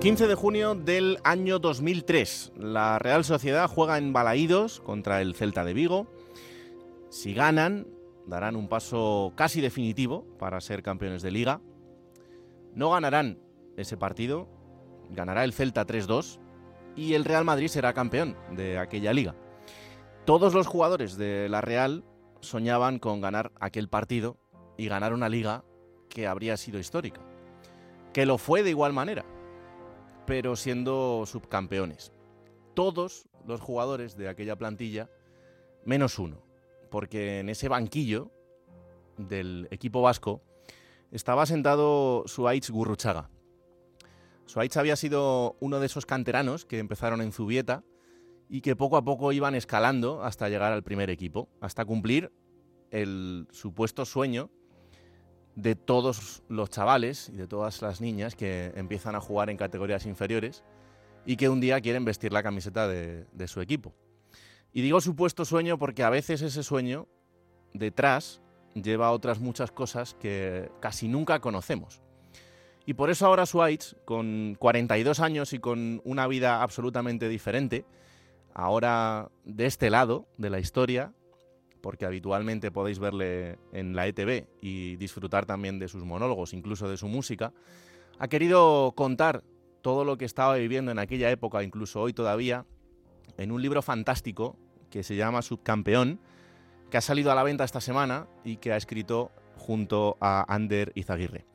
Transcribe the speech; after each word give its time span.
15 0.00 0.28
de 0.28 0.34
junio 0.34 0.74
del 0.74 1.18
año 1.24 1.58
2003. 1.58 2.52
La 2.56 2.98
Real 2.98 3.22
Sociedad 3.22 3.68
juega 3.68 3.98
en 3.98 4.14
Balaídos 4.14 4.80
contra 4.80 5.20
el 5.20 5.34
Celta 5.34 5.62
de 5.62 5.74
Vigo. 5.74 6.06
Si 7.10 7.34
ganan, 7.34 7.86
darán 8.24 8.56
un 8.56 8.66
paso 8.66 9.34
casi 9.36 9.60
definitivo 9.60 10.24
para 10.38 10.62
ser 10.62 10.82
campeones 10.82 11.20
de 11.20 11.30
liga. 11.30 11.60
No 12.74 12.92
ganarán 12.92 13.40
ese 13.76 13.98
partido, 13.98 14.48
ganará 15.10 15.44
el 15.44 15.52
Celta 15.52 15.86
3-2 15.86 16.38
y 16.96 17.12
el 17.12 17.26
Real 17.26 17.44
Madrid 17.44 17.68
será 17.68 17.92
campeón 17.92 18.38
de 18.52 18.78
aquella 18.78 19.12
liga. 19.12 19.34
Todos 20.24 20.54
los 20.54 20.66
jugadores 20.66 21.18
de 21.18 21.50
la 21.50 21.60
Real 21.60 22.04
soñaban 22.40 23.00
con 23.00 23.20
ganar 23.20 23.52
aquel 23.60 23.90
partido 23.90 24.38
y 24.78 24.88
ganar 24.88 25.12
una 25.12 25.28
liga 25.28 25.62
que 26.08 26.26
habría 26.26 26.56
sido 26.56 26.78
histórica. 26.78 27.20
Que 28.14 28.24
lo 28.24 28.38
fue 28.38 28.62
de 28.62 28.70
igual 28.70 28.94
manera, 28.94 29.26
pero 30.30 30.54
siendo 30.54 31.24
subcampeones. 31.26 32.12
Todos 32.74 33.28
los 33.48 33.60
jugadores 33.60 34.16
de 34.16 34.28
aquella 34.28 34.54
plantilla, 34.54 35.10
menos 35.84 36.20
uno, 36.20 36.40
porque 36.88 37.40
en 37.40 37.48
ese 37.48 37.68
banquillo 37.68 38.30
del 39.16 39.66
equipo 39.72 40.02
vasco 40.02 40.40
estaba 41.10 41.46
sentado 41.46 42.22
Suárez 42.26 42.70
Gurruchaga. 42.70 43.28
Suárez 44.46 44.76
había 44.76 44.94
sido 44.94 45.56
uno 45.58 45.80
de 45.80 45.86
esos 45.86 46.06
canteranos 46.06 46.64
que 46.64 46.78
empezaron 46.78 47.22
en 47.22 47.32
Zubieta 47.32 47.82
y 48.48 48.60
que 48.60 48.76
poco 48.76 48.96
a 48.96 49.02
poco 49.02 49.32
iban 49.32 49.56
escalando 49.56 50.22
hasta 50.22 50.48
llegar 50.48 50.72
al 50.72 50.84
primer 50.84 51.10
equipo, 51.10 51.48
hasta 51.60 51.84
cumplir 51.84 52.30
el 52.92 53.48
supuesto 53.50 54.04
sueño 54.04 54.48
de 55.56 55.74
todos 55.74 56.42
los 56.48 56.70
chavales 56.70 57.28
y 57.28 57.36
de 57.36 57.46
todas 57.46 57.82
las 57.82 58.00
niñas 58.00 58.34
que 58.34 58.72
empiezan 58.76 59.14
a 59.14 59.20
jugar 59.20 59.50
en 59.50 59.56
categorías 59.56 60.06
inferiores 60.06 60.62
y 61.26 61.36
que 61.36 61.48
un 61.48 61.60
día 61.60 61.80
quieren 61.80 62.04
vestir 62.04 62.32
la 62.32 62.42
camiseta 62.42 62.88
de, 62.88 63.26
su 63.46 63.60
equipo. 63.60 63.94
Y 64.72 64.82
digo 64.82 65.00
supuesto 65.00 65.44
sueño 65.44 65.78
porque 65.78 66.02
a 66.02 66.10
veces 66.10 66.42
ese 66.42 66.62
sueño 66.62 67.08
detrás 67.74 68.40
lleva 68.74 69.10
otras 69.10 69.40
muchas 69.40 69.72
cosas 69.72 70.14
que 70.14 70.70
casi 70.80 71.08
nunca 71.08 71.40
conocemos. 71.40 72.00
Y 72.86 72.94
por 72.94 73.10
eso 73.10 73.26
ahora 73.26 73.46
Suárez, 73.46 73.96
con 74.04 74.56
42 74.58 75.20
años 75.20 75.52
y 75.52 75.58
con 75.58 76.00
una 76.04 76.26
vida 76.26 76.62
absolutamente 76.62 77.28
diferente, 77.28 77.84
ahora 78.54 79.30
de 79.44 79.66
este 79.66 79.90
lado 79.90 80.26
de 80.38 80.50
la 80.50 80.58
historia, 80.58 81.12
porque 81.80 82.06
habitualmente 82.06 82.70
podéis 82.70 82.98
verle 82.98 83.58
en 83.72 83.94
la 83.94 84.06
ETV 84.06 84.46
y 84.60 84.96
disfrutar 84.96 85.46
también 85.46 85.78
de 85.78 85.88
sus 85.88 86.04
monólogos, 86.04 86.52
incluso 86.52 86.88
de 86.88 86.96
su 86.96 87.08
música, 87.08 87.52
ha 88.18 88.28
querido 88.28 88.92
contar 88.96 89.42
todo 89.82 90.04
lo 90.04 90.16
que 90.18 90.24
estaba 90.24 90.56
viviendo 90.56 90.90
en 90.90 90.98
aquella 90.98 91.30
época, 91.30 91.62
incluso 91.62 92.00
hoy 92.00 92.12
todavía, 92.12 92.66
en 93.38 93.52
un 93.52 93.62
libro 93.62 93.82
fantástico 93.82 94.56
que 94.90 95.02
se 95.02 95.16
llama 95.16 95.42
Subcampeón, 95.42 96.20
que 96.90 96.98
ha 96.98 97.00
salido 97.00 97.30
a 97.32 97.34
la 97.34 97.42
venta 97.42 97.64
esta 97.64 97.80
semana 97.80 98.26
y 98.44 98.56
que 98.56 98.72
ha 98.72 98.76
escrito 98.76 99.30
junto 99.56 100.16
a 100.20 100.44
Ander 100.52 100.92
Izaguirre. 100.94 101.46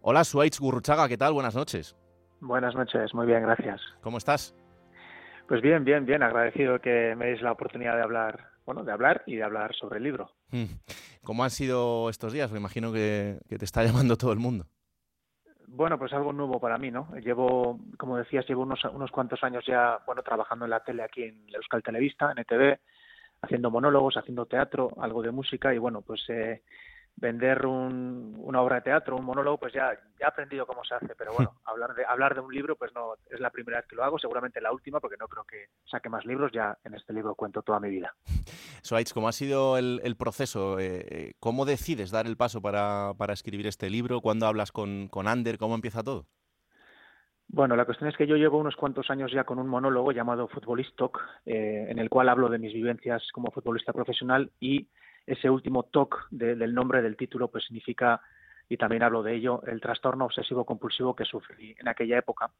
Hola, 0.00 0.24
Suárez 0.24 0.60
Gurruchaga, 0.60 1.08
¿qué 1.08 1.18
tal? 1.18 1.32
Buenas 1.32 1.56
noches. 1.56 1.96
Buenas 2.40 2.74
noches, 2.74 3.12
muy 3.14 3.26
bien, 3.26 3.42
gracias. 3.42 3.80
¿Cómo 4.00 4.18
estás? 4.18 4.54
Pues 5.48 5.60
bien, 5.60 5.84
bien, 5.84 6.06
bien, 6.06 6.22
agradecido 6.22 6.78
que 6.78 7.14
me 7.16 7.26
deis 7.26 7.42
la 7.42 7.52
oportunidad 7.52 7.96
de 7.96 8.02
hablar, 8.02 8.50
bueno, 8.68 8.84
de 8.84 8.92
hablar 8.92 9.22
y 9.24 9.36
de 9.36 9.42
hablar 9.42 9.74
sobre 9.74 9.96
el 9.96 10.04
libro. 10.04 10.30
Hmm. 10.50 10.66
¿Cómo 11.24 11.42
han 11.42 11.48
sido 11.48 12.10
estos 12.10 12.34
días? 12.34 12.52
Me 12.52 12.58
imagino 12.58 12.92
que, 12.92 13.38
que 13.48 13.56
te 13.56 13.64
está 13.64 13.82
llamando 13.86 14.18
todo 14.18 14.30
el 14.30 14.38
mundo. 14.38 14.66
Bueno, 15.68 15.98
pues 15.98 16.12
algo 16.12 16.34
nuevo 16.34 16.60
para 16.60 16.76
mí, 16.76 16.90
¿no? 16.90 17.08
Llevo, 17.24 17.80
como 17.96 18.18
decías, 18.18 18.46
llevo 18.46 18.64
unos, 18.64 18.84
unos 18.84 19.10
cuantos 19.10 19.42
años 19.42 19.64
ya, 19.66 20.00
bueno, 20.04 20.22
trabajando 20.22 20.66
en 20.66 20.72
la 20.72 20.80
tele 20.80 21.02
aquí 21.02 21.22
en 21.22 21.46
Euskal 21.54 21.82
Televista, 21.82 22.30
en 22.30 22.40
ETV, 22.40 22.78
haciendo 23.40 23.70
monólogos, 23.70 24.18
haciendo 24.18 24.44
teatro, 24.44 24.90
algo 25.00 25.22
de 25.22 25.30
música 25.30 25.72
y 25.72 25.78
bueno, 25.78 26.02
pues 26.02 26.22
eh, 26.28 26.62
vender 27.20 27.66
un, 27.66 28.36
una 28.38 28.62
obra 28.62 28.76
de 28.76 28.82
teatro, 28.82 29.16
un 29.16 29.24
monólogo, 29.24 29.58
pues 29.58 29.72
ya, 29.72 29.92
ya 30.18 30.26
he 30.26 30.28
aprendido 30.28 30.66
cómo 30.66 30.84
se 30.84 30.94
hace, 30.94 31.14
pero 31.16 31.32
bueno, 31.36 31.52
hablar 31.64 31.94
de, 31.94 32.04
hablar 32.04 32.34
de 32.34 32.40
un 32.40 32.52
libro, 32.52 32.76
pues 32.76 32.92
no 32.94 33.14
es 33.30 33.40
la 33.40 33.50
primera 33.50 33.78
vez 33.78 33.86
que 33.88 33.96
lo 33.96 34.04
hago, 34.04 34.18
seguramente 34.18 34.60
la 34.60 34.72
última, 34.72 35.00
porque 35.00 35.16
no 35.18 35.28
creo 35.28 35.44
que 35.44 35.66
saque 35.90 36.08
más 36.08 36.24
libros, 36.24 36.52
ya 36.52 36.76
en 36.84 36.94
este 36.94 37.12
libro 37.12 37.34
cuento 37.34 37.62
toda 37.62 37.80
mi 37.80 37.90
vida. 37.90 38.14
Suárez, 38.82 39.12
¿cómo 39.12 39.28
ha 39.28 39.32
sido 39.32 39.78
el, 39.78 40.00
el 40.04 40.16
proceso? 40.16 40.78
Eh, 40.78 41.34
¿Cómo 41.40 41.64
decides 41.64 42.10
dar 42.10 42.26
el 42.26 42.36
paso 42.36 42.62
para, 42.62 43.12
para 43.18 43.32
escribir 43.32 43.66
este 43.66 43.90
libro? 43.90 44.20
¿Cuándo 44.20 44.46
hablas 44.46 44.72
con, 44.72 45.08
con 45.08 45.28
Ander? 45.28 45.58
¿Cómo 45.58 45.74
empieza 45.74 46.02
todo? 46.02 46.26
Bueno, 47.50 47.76
la 47.76 47.86
cuestión 47.86 48.10
es 48.10 48.16
que 48.16 48.26
yo 48.26 48.36
llevo 48.36 48.58
unos 48.58 48.76
cuantos 48.76 49.10
años 49.10 49.32
ya 49.32 49.44
con 49.44 49.58
un 49.58 49.68
monólogo 49.68 50.12
llamado 50.12 50.48
Futbolistok, 50.48 51.18
eh, 51.46 51.86
en 51.88 51.98
el 51.98 52.10
cual 52.10 52.28
hablo 52.28 52.50
de 52.50 52.58
mis 52.58 52.74
vivencias 52.74 53.22
como 53.32 53.50
futbolista 53.50 53.94
profesional 53.94 54.52
y 54.60 54.86
ese 55.28 55.50
último 55.50 55.84
TOC 55.84 56.28
de, 56.30 56.56
del 56.56 56.74
nombre 56.74 57.02
del 57.02 57.16
título 57.16 57.48
pues 57.48 57.64
significa, 57.64 58.20
y 58.68 58.76
también 58.76 59.02
hablo 59.02 59.22
de 59.22 59.34
ello, 59.34 59.62
el 59.66 59.80
trastorno 59.80 60.24
obsesivo 60.24 60.64
compulsivo 60.64 61.14
que 61.14 61.24
sufrí 61.24 61.74
en 61.78 61.88
aquella 61.88 62.18
época. 62.18 62.50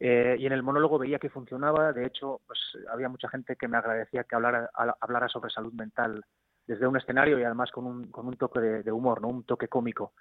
Eh, 0.00 0.36
y 0.38 0.46
en 0.46 0.52
el 0.52 0.64
monólogo 0.64 0.98
veía 0.98 1.20
que 1.20 1.30
funcionaba, 1.30 1.92
de 1.92 2.06
hecho, 2.06 2.40
pues 2.46 2.58
había 2.90 3.08
mucha 3.08 3.28
gente 3.28 3.54
que 3.54 3.68
me 3.68 3.76
agradecía 3.76 4.24
que 4.24 4.34
hablara, 4.34 4.68
hablara 5.00 5.28
sobre 5.28 5.50
salud 5.50 5.72
mental 5.74 6.24
desde 6.66 6.86
un 6.86 6.96
escenario 6.96 7.38
y 7.38 7.44
además 7.44 7.70
con 7.70 7.86
un, 7.86 8.10
con 8.10 8.26
un 8.26 8.36
toque 8.36 8.60
de, 8.60 8.92
humor, 8.92 9.22
¿no? 9.22 9.28
un 9.28 9.44
toque 9.44 9.68
cómico 9.68 10.14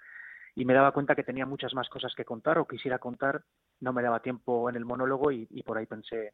y 0.53 0.65
me 0.65 0.73
daba 0.73 0.91
cuenta 0.91 1.15
que 1.15 1.23
tenía 1.23 1.45
muchas 1.45 1.73
más 1.73 1.87
cosas 1.89 2.13
que 2.15 2.25
contar 2.25 2.57
o 2.57 2.67
quisiera 2.67 2.99
contar, 2.99 3.43
no 3.79 3.93
me 3.93 4.03
daba 4.03 4.21
tiempo 4.21 4.69
en 4.69 4.75
el 4.75 4.85
monólogo 4.85 5.31
y 5.31 5.63
por 5.63 5.77
ahí 5.77 5.85
pensé 5.85 6.33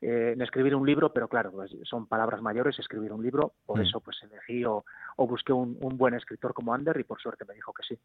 eh, 0.00 0.32
en 0.34 0.42
escribir 0.42 0.74
un 0.74 0.86
libro, 0.86 1.12
pero 1.12 1.28
claro, 1.28 1.52
pues 1.52 1.70
son 1.84 2.06
palabras 2.06 2.42
mayores 2.42 2.78
escribir 2.78 3.12
un 3.12 3.22
libro, 3.22 3.54
por 3.66 3.78
Mm. 3.78 3.82
eso 3.82 4.00
pues 4.00 4.16
elegí 4.22 4.64
o, 4.64 4.84
o 5.16 5.26
busqué 5.26 5.52
un, 5.52 5.78
un 5.80 5.96
buen 5.96 6.14
escritor 6.14 6.52
como 6.54 6.74
Ander 6.74 6.98
y 6.98 7.04
por 7.04 7.20
suerte 7.20 7.44
me 7.46 7.54
dijo 7.54 7.72
que 7.72 7.82
sí. 7.82 7.98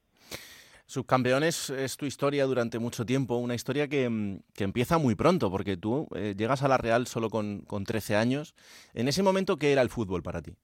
Subcampeones 0.85 1.69
es 1.69 1.97
tu 1.97 2.05
historia 2.07 2.45
durante 2.45 2.79
mucho 2.79 3.05
tiempo, 3.05 3.35
una 3.35 3.53
historia 3.53 3.87
que, 3.87 4.09
mm, 4.09 4.39
que 4.55 4.63
empieza 4.63 4.97
muy 4.97 5.13
pronto, 5.15 5.51
porque 5.51 5.77
tú 5.77 6.07
eh, 6.15 6.33
llegas 6.35 6.63
a 6.63 6.67
la 6.67 6.77
Real 6.77 7.05
solo 7.05 7.29
con, 7.29 7.61
con 7.61 7.83
13 7.83 8.15
años. 8.15 8.55
En 8.95 9.07
ese 9.07 9.21
momento, 9.21 9.57
¿qué 9.57 9.71
era 9.71 9.83
el 9.83 9.89
fútbol 9.89 10.23
para 10.23 10.41
ti? 10.41 10.55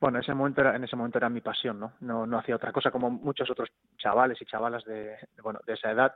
Bueno, 0.00 0.18
ese 0.18 0.32
momento 0.34 0.62
era, 0.62 0.74
en 0.74 0.82
ese 0.82 0.96
momento 0.96 1.18
era 1.18 1.28
mi 1.28 1.42
pasión, 1.42 1.78
¿no? 1.78 1.92
No, 2.00 2.26
no 2.26 2.38
hacía 2.38 2.56
otra 2.56 2.72
cosa 2.72 2.90
como 2.90 3.10
muchos 3.10 3.50
otros 3.50 3.68
chavales 3.98 4.40
y 4.40 4.46
chavalas 4.46 4.82
de, 4.84 5.10
de, 5.10 5.42
bueno, 5.42 5.60
de 5.66 5.74
esa 5.74 5.90
edad. 5.90 6.14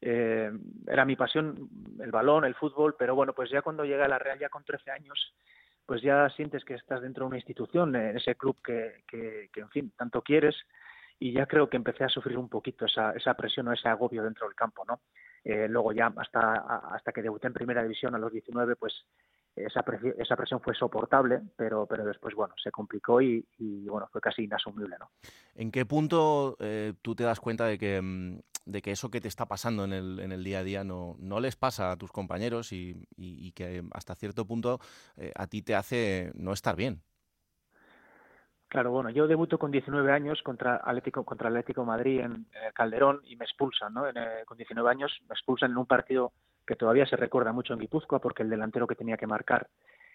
Eh, 0.00 0.50
era 0.86 1.04
mi 1.04 1.16
pasión 1.16 1.68
el 2.00 2.10
balón, 2.10 2.44
el 2.44 2.54
fútbol, 2.54 2.96
pero 2.98 3.14
bueno, 3.14 3.32
pues 3.32 3.50
ya 3.50 3.62
cuando 3.62 3.84
llegué 3.84 4.02
a 4.02 4.08
la 4.08 4.18
Real, 4.18 4.38
ya 4.38 4.48
con 4.48 4.64
13 4.64 4.90
años, 4.90 5.34
pues 5.86 6.02
ya 6.02 6.28
sientes 6.30 6.64
que 6.64 6.74
estás 6.74 7.02
dentro 7.02 7.24
de 7.24 7.28
una 7.28 7.36
institución, 7.36 7.94
en 7.96 8.16
ese 8.16 8.34
club 8.34 8.56
que, 8.62 9.04
que, 9.06 9.48
que 9.52 9.60
en 9.60 9.70
fin, 9.70 9.92
tanto 9.96 10.22
quieres, 10.22 10.56
y 11.18 11.32
ya 11.32 11.46
creo 11.46 11.68
que 11.68 11.76
empecé 11.76 12.04
a 12.04 12.08
sufrir 12.08 12.38
un 12.38 12.48
poquito 12.48 12.86
esa, 12.86 13.12
esa 13.12 13.34
presión 13.34 13.68
o 13.68 13.72
ese 13.72 13.88
agobio 13.88 14.22
dentro 14.22 14.46
del 14.46 14.56
campo, 14.56 14.84
¿no? 14.86 15.00
Eh, 15.44 15.68
luego 15.68 15.92
ya 15.92 16.12
hasta, 16.16 16.54
hasta 16.94 17.12
que 17.12 17.22
debuté 17.22 17.46
en 17.46 17.52
primera 17.52 17.82
división 17.82 18.14
a 18.14 18.18
los 18.18 18.32
19, 18.32 18.76
pues 18.76 18.94
esa, 19.56 19.82
presión, 19.82 20.14
esa 20.18 20.36
presión 20.36 20.60
fue 20.60 20.74
soportable, 20.74 21.40
pero, 21.56 21.86
pero 21.86 22.04
después, 22.04 22.34
bueno, 22.34 22.54
se 22.62 22.70
complicó 22.70 23.20
y, 23.20 23.46
y 23.58 23.88
bueno, 23.88 24.08
fue 24.10 24.20
casi 24.20 24.44
inasumible, 24.44 24.96
¿no? 24.98 25.10
¿En 25.54 25.70
qué 25.70 25.86
punto 25.86 26.56
eh, 26.60 26.94
tú 27.02 27.14
te 27.14 27.24
das 27.24 27.40
cuenta 27.40 27.66
de 27.66 27.78
que, 27.78 28.40
de 28.66 28.82
que 28.82 28.90
eso 28.90 29.10
que 29.10 29.20
te 29.20 29.28
está 29.28 29.46
pasando 29.46 29.84
en 29.84 29.92
el, 29.92 30.20
en 30.20 30.32
el 30.32 30.42
día 30.42 30.60
a 30.60 30.64
día 30.64 30.84
no, 30.84 31.16
no 31.18 31.40
les 31.40 31.56
pasa 31.56 31.92
a 31.92 31.96
tus 31.96 32.10
compañeros 32.10 32.72
y, 32.72 33.06
y, 33.16 33.46
y 33.46 33.52
que 33.52 33.82
hasta 33.92 34.14
cierto 34.14 34.46
punto 34.46 34.80
eh, 35.16 35.32
a 35.36 35.46
ti 35.46 35.62
te 35.62 35.74
hace 35.74 36.32
no 36.34 36.52
estar 36.52 36.76
bien? 36.76 37.02
Claro, 38.74 38.90
bueno, 38.90 39.08
yo 39.10 39.28
debuto 39.28 39.56
con 39.56 39.70
19 39.70 40.10
años 40.10 40.42
contra 40.42 40.80
Atlético, 40.84 41.24
contra 41.24 41.48
Atlético 41.48 41.84
Madrid 41.84 42.18
en, 42.18 42.48
Calderón 42.74 43.20
y 43.22 43.36
me 43.36 43.44
expulsan, 43.44 43.94
¿no? 43.94 44.08
En, 44.08 44.16
eh, 44.16 44.42
con 44.44 44.56
19 44.56 44.90
años 44.90 45.16
me 45.28 45.34
expulsan 45.34 45.70
en 45.70 45.76
un 45.76 45.86
partido 45.86 46.32
que 46.66 46.76
todavía 46.76 47.06
se 47.06 47.16
recuerda 47.16 47.52
mucho 47.52 47.72
en 47.72 47.80
Guipúzcoa 47.80 48.20
porque 48.20 48.42
el 48.42 48.50
delantero 48.50 48.86
que 48.86 48.94
tenía 48.94 49.16
que 49.16 49.26
marcar 49.26 49.68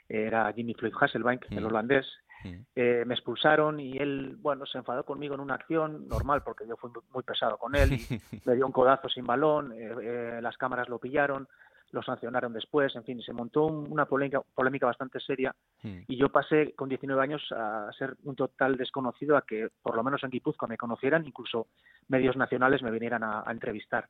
era 0.10 0.52
Jimmy 0.54 0.74
Floyd 0.74 0.94
Hasselbank, 1.00 1.46
mm. 1.50 1.58
el 1.58 1.66
holandés. 1.66 2.06
Mm. 2.44 2.56
Eh, 2.76 3.04
me 3.06 3.14
expulsaron 3.14 3.80
y 3.80 3.98
él, 3.98 4.38
bueno, 4.40 4.66
se 4.66 4.78
enfadó 4.78 5.04
conmigo 5.04 5.36
en 5.36 5.42
una 5.42 5.56
acción 5.56 6.08
normal 6.08 6.42
porque 6.44 6.66
yo 6.68 6.78
fui 6.78 6.90
muy 7.14 7.24
pesado 7.24 7.58
con 7.58 7.76
él 7.76 7.94
y 7.94 8.00
me 8.46 8.56
dio 8.56 8.66
un 8.66 8.72
codazo 8.72 9.10
sin 9.10 9.26
balón, 9.26 9.74
eh, 9.74 9.94
eh, 10.02 10.40
las 10.42 10.58
cámaras 10.58 10.88
lo 10.88 11.00
pillaron, 11.00 11.48
lo 11.92 12.02
sancionaron 12.02 12.54
después, 12.54 12.96
en 12.96 13.04
fin, 13.04 13.22
se 13.22 13.34
montó 13.34 13.66
un, 13.66 13.92
una 13.92 14.06
polémica, 14.06 14.42
polémica 14.56 14.86
bastante 14.86 15.20
seria 15.20 15.54
mm. 15.84 16.04
y 16.08 16.18
yo 16.18 16.30
pasé 16.30 16.74
con 16.76 16.88
19 16.88 17.22
años 17.22 17.46
a 17.52 17.92
ser 17.98 18.16
un 18.24 18.36
total 18.36 18.78
desconocido 18.78 19.36
a 19.36 19.42
que 19.42 19.68
por 19.82 19.96
lo 19.96 20.04
menos 20.04 20.24
en 20.24 20.30
Guipúzcoa 20.30 20.70
me 20.70 20.78
conocieran, 20.78 21.28
incluso 21.28 21.68
medios 22.08 22.38
nacionales 22.38 22.82
me 22.82 22.92
vinieran 22.92 23.24
a, 23.24 23.44
a 23.46 23.52
entrevistar. 23.52 24.08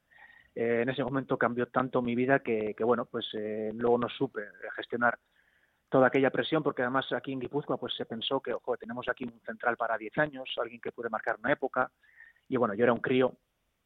Eh, 0.55 0.81
en 0.81 0.89
ese 0.89 1.03
momento 1.03 1.37
cambió 1.37 1.67
tanto 1.67 2.01
mi 2.01 2.15
vida 2.15 2.39
que, 2.39 2.73
que 2.75 2.83
bueno, 2.83 3.05
pues 3.05 3.27
eh, 3.33 3.71
luego 3.73 3.97
no 3.97 4.09
supe 4.09 4.41
gestionar 4.75 5.17
toda 5.89 6.07
aquella 6.07 6.29
presión, 6.29 6.61
porque 6.61 6.83
además 6.83 7.11
aquí 7.13 7.31
en 7.31 7.39
Guipúzcoa 7.39 7.77
pues 7.77 7.95
se 7.95 8.05
pensó 8.05 8.39
que, 8.41 8.53
ojo, 8.53 8.77
tenemos 8.77 9.07
aquí 9.09 9.25
un 9.25 9.39
central 9.45 9.75
para 9.75 9.97
10 9.97 10.17
años, 10.19 10.49
alguien 10.57 10.81
que 10.81 10.91
puede 10.91 11.09
marcar 11.09 11.37
una 11.39 11.51
época, 11.51 11.91
y 12.47 12.57
bueno, 12.57 12.73
yo 12.75 12.83
era 12.83 12.93
un 12.93 12.99
crío, 12.99 13.33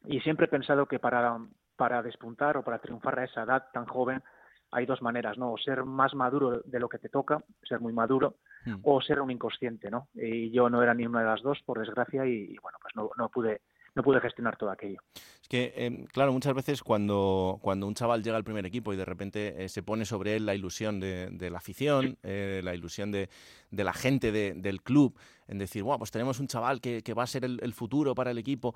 y 0.06 0.20
siempre 0.20 0.46
he 0.46 0.48
pensado 0.48 0.86
que 0.86 0.98
para 0.98 1.38
para 1.76 2.02
despuntar 2.02 2.56
o 2.56 2.62
para 2.62 2.78
triunfar 2.78 3.18
a 3.18 3.24
esa 3.24 3.42
edad 3.42 3.66
tan 3.72 3.86
joven 3.86 4.22
hay 4.70 4.86
dos 4.86 5.02
maneras, 5.02 5.38
¿no? 5.38 5.52
O 5.52 5.58
ser 5.58 5.84
más 5.84 6.14
maduro 6.14 6.60
de 6.64 6.80
lo 6.80 6.88
que 6.88 6.98
te 6.98 7.08
toca, 7.08 7.42
ser 7.62 7.80
muy 7.80 7.92
maduro, 7.92 8.38
hmm. 8.64 8.80
o 8.82 9.00
ser 9.00 9.20
un 9.20 9.30
inconsciente, 9.30 9.88
¿no? 9.88 10.08
Y 10.14 10.50
yo 10.50 10.68
no 10.68 10.82
era 10.82 10.94
ni 10.94 11.06
una 11.06 11.20
de 11.20 11.26
las 11.26 11.42
dos, 11.42 11.60
por 11.64 11.78
desgracia, 11.78 12.26
y, 12.26 12.56
bueno, 12.58 12.78
pues 12.82 12.96
no, 12.96 13.10
no 13.16 13.28
pude 13.28 13.60
no 13.94 14.02
pude 14.02 14.20
gestionar 14.20 14.56
todo 14.56 14.70
aquello. 14.70 15.00
Es 15.40 15.48
que, 15.48 15.72
em, 15.76 16.06
claro, 16.06 16.32
muchas 16.32 16.54
veces 16.54 16.82
cuando, 16.82 17.58
cuando 17.62 17.86
un 17.86 17.94
chaval 17.94 18.22
llega 18.22 18.36
al 18.36 18.44
primer 18.44 18.66
equipo 18.66 18.92
y 18.92 18.96
de 18.96 19.04
repente 19.04 19.64
eh, 19.64 19.68
se 19.68 19.82
pone 19.82 20.04
sobre 20.04 20.36
él 20.36 20.46
la 20.46 20.54
ilusión 20.54 21.00
de, 21.00 21.50
la 21.50 21.58
afición, 21.58 22.18
eh, 22.22 22.60
la 22.64 22.74
ilusión 22.74 23.12
de, 23.12 23.28
la 23.70 23.92
gente 23.92 24.32
del 24.32 24.82
club, 24.82 25.16
en 25.46 25.58
decir, 25.58 25.82
bueno, 25.82 25.98
pues 25.98 26.10
tenemos 26.10 26.40
un 26.40 26.48
chaval 26.48 26.80
que, 26.80 27.14
va 27.16 27.22
a 27.22 27.26
ser 27.26 27.44
el, 27.44 27.72
futuro 27.72 28.14
para 28.14 28.30
el 28.30 28.38
equipo, 28.38 28.74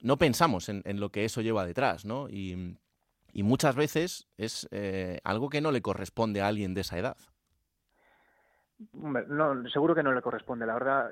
no 0.00 0.16
pensamos 0.16 0.68
en, 0.68 0.82
lo 1.00 1.10
que 1.10 1.24
eso 1.24 1.40
lleva 1.40 1.66
detrás, 1.66 2.04
¿no? 2.04 2.28
Y, 2.28 2.76
muchas 3.34 3.76
veces 3.76 4.26
es 4.38 4.66
eh, 4.70 5.20
algo 5.22 5.50
que 5.50 5.60
no 5.60 5.70
le 5.70 5.82
corresponde 5.82 6.40
a 6.40 6.48
alguien 6.48 6.72
de 6.72 6.80
esa 6.80 6.98
edad. 6.98 7.18
No, 8.92 9.68
seguro 9.68 9.94
que 9.94 10.02
no 10.02 10.12
le 10.12 10.22
corresponde. 10.22 10.66
La 10.66 10.74
verdad, 10.74 11.10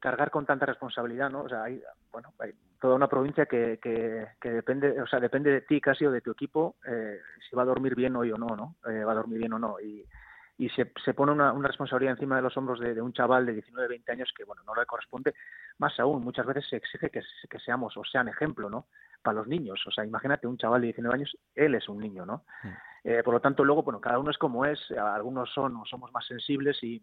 cargar 0.00 0.30
con 0.30 0.46
tanta 0.46 0.66
responsabilidad, 0.66 1.30
¿no? 1.30 1.42
O 1.42 1.48
sea, 1.48 1.64
hay, 1.64 1.82
bueno, 2.12 2.32
hay 2.38 2.52
toda 2.80 2.94
una 2.94 3.08
provincia 3.08 3.46
que, 3.46 3.78
que, 3.82 4.50
depende, 4.50 5.00
o 5.00 5.06
sea, 5.06 5.20
depende 5.20 5.50
de 5.50 5.62
ti 5.62 5.80
casi 5.80 6.04
o 6.06 6.12
de 6.12 6.20
tu 6.20 6.30
equipo 6.30 6.76
eh, 6.86 7.18
si 7.48 7.56
va 7.56 7.62
a 7.62 7.66
dormir 7.66 7.94
bien 7.94 8.14
hoy 8.16 8.30
o 8.30 8.38
no, 8.38 8.54
¿no? 8.56 8.76
Eh, 8.90 9.04
va 9.04 9.12
a 9.12 9.16
dormir 9.16 9.38
bien 9.38 9.52
o 9.54 9.58
no. 9.58 9.80
Y, 9.80 10.04
y 10.56 10.68
se, 10.70 10.92
se 11.04 11.14
pone 11.14 11.32
una, 11.32 11.52
una, 11.52 11.68
responsabilidad 11.68 12.12
encima 12.12 12.36
de 12.36 12.42
los 12.42 12.56
hombros 12.56 12.78
de, 12.78 13.00
un 13.00 13.12
chaval 13.12 13.44
de 13.46 13.54
19, 13.54 13.88
20 13.88 14.12
años 14.12 14.32
que, 14.36 14.44
bueno, 14.44 14.62
no 14.64 14.74
le 14.74 14.86
corresponde. 14.86 15.34
Más 15.78 15.98
aún, 15.98 16.22
muchas 16.22 16.46
veces 16.46 16.66
se 16.68 16.76
exige 16.76 17.10
que, 17.10 17.22
que 17.50 17.58
seamos 17.58 17.96
o 17.96 18.04
sean 18.04 18.28
ejemplo, 18.28 18.70
¿no? 18.70 18.86
Para 19.24 19.38
los 19.38 19.48
niños. 19.48 19.82
O 19.88 19.90
sea, 19.90 20.04
imagínate 20.04 20.46
un 20.46 20.56
chaval 20.56 20.82
de 20.82 20.88
19 20.88 21.14
años, 21.16 21.36
él 21.56 21.74
es 21.74 21.88
un 21.88 21.98
niño, 21.98 22.24
¿no? 22.24 22.44
Mm. 22.62 22.68
Eh, 23.08 23.22
por 23.24 23.34
lo 23.34 23.40
tanto, 23.40 23.64
luego, 23.64 23.82
bueno, 23.82 24.00
cada 24.00 24.18
uno 24.18 24.30
es 24.30 24.38
como 24.38 24.64
es, 24.64 24.78
algunos 24.92 25.52
son 25.52 25.76
o 25.76 25.84
somos 25.84 26.12
más 26.12 26.24
sensibles 26.26 26.80
y, 26.82 27.02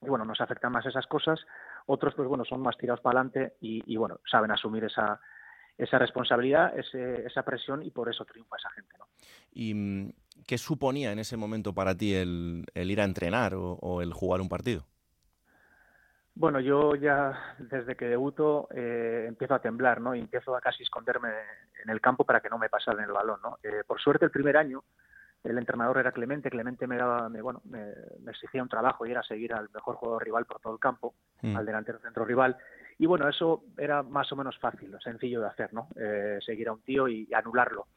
bueno, 0.00 0.24
nos 0.24 0.40
afectan 0.40 0.72
más 0.72 0.86
esas 0.86 1.06
cosas, 1.06 1.40
otros, 1.86 2.14
pues 2.14 2.28
bueno, 2.28 2.44
son 2.44 2.62
más 2.62 2.76
tirados 2.76 3.00
para 3.00 3.18
adelante 3.18 3.54
y, 3.60 3.96
bueno, 3.96 4.20
saben 4.30 4.50
asumir 4.50 4.84
esa, 4.84 5.20
esa 5.76 5.98
responsabilidad, 5.98 6.72
esa 6.78 7.42
presión 7.42 7.82
y 7.82 7.90
por 7.90 8.08
eso 8.08 8.24
triunfa 8.24 8.56
esa 8.56 8.70
gente, 8.70 8.96
¿no? 8.98 9.06
¿Y 9.52 9.74
mm, 9.74 10.12
qué 10.46 10.56
suponía 10.56 11.12
en 11.12 11.18
ese 11.18 11.36
momento 11.36 11.74
para 11.74 11.96
ti 11.96 12.14
el, 12.14 12.64
ir 12.74 13.00
a 13.00 13.04
entrenar 13.04 13.54
o 13.54 14.00
el 14.00 14.12
jugar 14.12 14.40
un 14.40 14.48
partido? 14.48 14.86
Bueno, 16.34 16.60
yo 16.60 16.94
ya 16.94 17.56
desde 17.58 17.94
que 17.94 18.06
debuto 18.06 18.68
eh, 18.74 19.26
empiezo 19.28 19.54
a 19.54 19.60
temblar, 19.60 20.00
¿no? 20.00 20.14
Y 20.14 20.20
empiezo 20.20 20.56
a 20.56 20.60
casi 20.60 20.82
esconderme 20.82 21.28
en 21.82 21.90
el 21.90 22.00
campo 22.00 22.24
para 22.24 22.40
que 22.40 22.48
no 22.48 22.58
me 22.58 22.68
pasaran 22.68 23.04
el 23.04 23.12
balón, 23.12 23.40
¿no? 23.42 23.58
Eh, 23.62 23.82
por 23.86 24.00
suerte 24.00 24.24
el 24.24 24.30
primer 24.30 24.56
año 24.56 24.84
el 25.44 25.58
entrenador 25.58 25.98
era 25.98 26.12
Clemente, 26.12 26.50
Clemente 26.50 26.86
me 26.86 26.96
daba, 26.96 27.28
me, 27.28 27.42
bueno, 27.42 27.62
me, 27.64 27.92
exigía 28.30 28.62
un 28.62 28.68
trabajo 28.68 29.04
y 29.04 29.10
era 29.10 29.24
seguir 29.24 29.52
al 29.52 29.68
mejor 29.74 29.96
jugador 29.96 30.24
rival 30.24 30.44
por 30.44 30.60
todo 30.60 30.72
el 30.72 30.78
campo, 30.78 31.14
mm. 31.40 31.56
al 31.56 31.66
delantero 31.66 31.98
centro 31.98 32.24
rival. 32.24 32.56
Y 32.98 33.06
bueno, 33.06 33.28
eso 33.28 33.64
era 33.76 34.04
más 34.04 34.30
o 34.30 34.36
menos 34.36 34.56
fácil, 34.58 34.96
sencillo 35.02 35.40
de 35.40 35.48
hacer, 35.48 35.74
¿no? 35.74 35.88
Eh, 35.96 36.38
seguir 36.46 36.68
a 36.68 36.72
un 36.72 36.82
tío 36.82 37.08
y, 37.08 37.28
anularlo. 37.34 37.88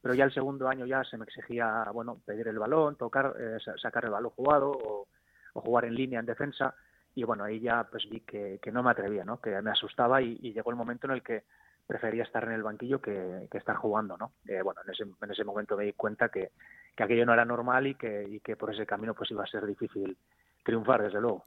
Pero 0.00 0.14
ya 0.14 0.24
el 0.24 0.32
segundo 0.32 0.68
año 0.68 0.86
ya 0.86 1.02
se 1.02 1.16
me 1.16 1.24
exigía, 1.24 1.84
bueno, 1.92 2.18
pedir 2.24 2.46
el 2.46 2.58
balón, 2.58 2.94
tocar, 2.96 3.34
sacar 3.80 4.04
el 4.04 4.10
balón 4.10 4.30
jugado 4.30 4.70
o, 4.70 5.08
o 5.54 5.60
jugar 5.60 5.84
en 5.86 5.94
línea 5.94 6.20
en 6.20 6.26
defensa 6.26 6.74
y 7.14 7.24
bueno, 7.24 7.44
ahí 7.44 7.60
ya 7.60 7.84
pues 7.90 8.08
vi 8.08 8.20
que, 8.20 8.58
no 8.72 8.82
me 8.82 8.90
atrevía, 8.90 9.24
¿no? 9.24 9.40
Que 9.40 9.60
me 9.60 9.70
asustaba 9.70 10.22
y, 10.22 10.36
llegó 10.38 10.70
el 10.70 10.76
momento 10.76 11.06
en 11.06 11.14
el 11.14 11.22
que 11.22 11.44
prefería 11.92 12.22
estar 12.22 12.44
en 12.44 12.52
el 12.52 12.62
banquillo 12.62 13.02
que, 13.02 13.48
estar 13.52 13.76
jugando, 13.76 14.16
¿no? 14.16 14.32
Eh, 14.46 14.62
bueno, 14.62 14.80
en 14.82 14.90
ese, 14.90 15.02
en 15.02 15.30
ese 15.30 15.44
momento 15.44 15.76
me 15.76 15.84
di 15.84 15.92
cuenta 15.92 16.30
que, 16.30 16.52
aquello 16.96 17.26
no 17.26 17.34
era 17.34 17.44
normal 17.44 17.86
y 17.86 17.94
que, 17.96 18.26
y 18.28 18.40
que 18.40 18.56
por 18.56 18.72
ese 18.72 18.86
camino 18.86 19.14
pues 19.14 19.30
iba 19.30 19.44
a 19.44 19.46
ser 19.46 19.66
difícil 19.66 20.16
triunfar, 20.64 21.02
desde 21.02 21.20
luego. 21.20 21.44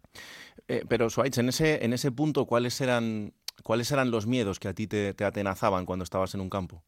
Eh, 0.68 0.84
pero, 0.88 1.10
Suárez, 1.10 1.38
en 1.40 1.50
ese, 1.50 1.84
en 1.84 1.94
ese 1.94 2.12
punto, 2.12 2.46
¿cuáles 2.46 2.80
eran, 2.80 3.34
¿cuáles 3.64 3.92
eran 3.92 4.12
los 4.12 4.28
miedos 4.28 4.60
que 4.60 4.68
a 4.68 4.74
ti 4.74 4.86
te, 4.86 5.16
te 5.16 5.26
atenazaban 5.26 5.86
cuando 5.86 6.04
estabas 6.04 6.36
en 6.36 6.42
un 6.42 6.50
campo? 6.50 6.84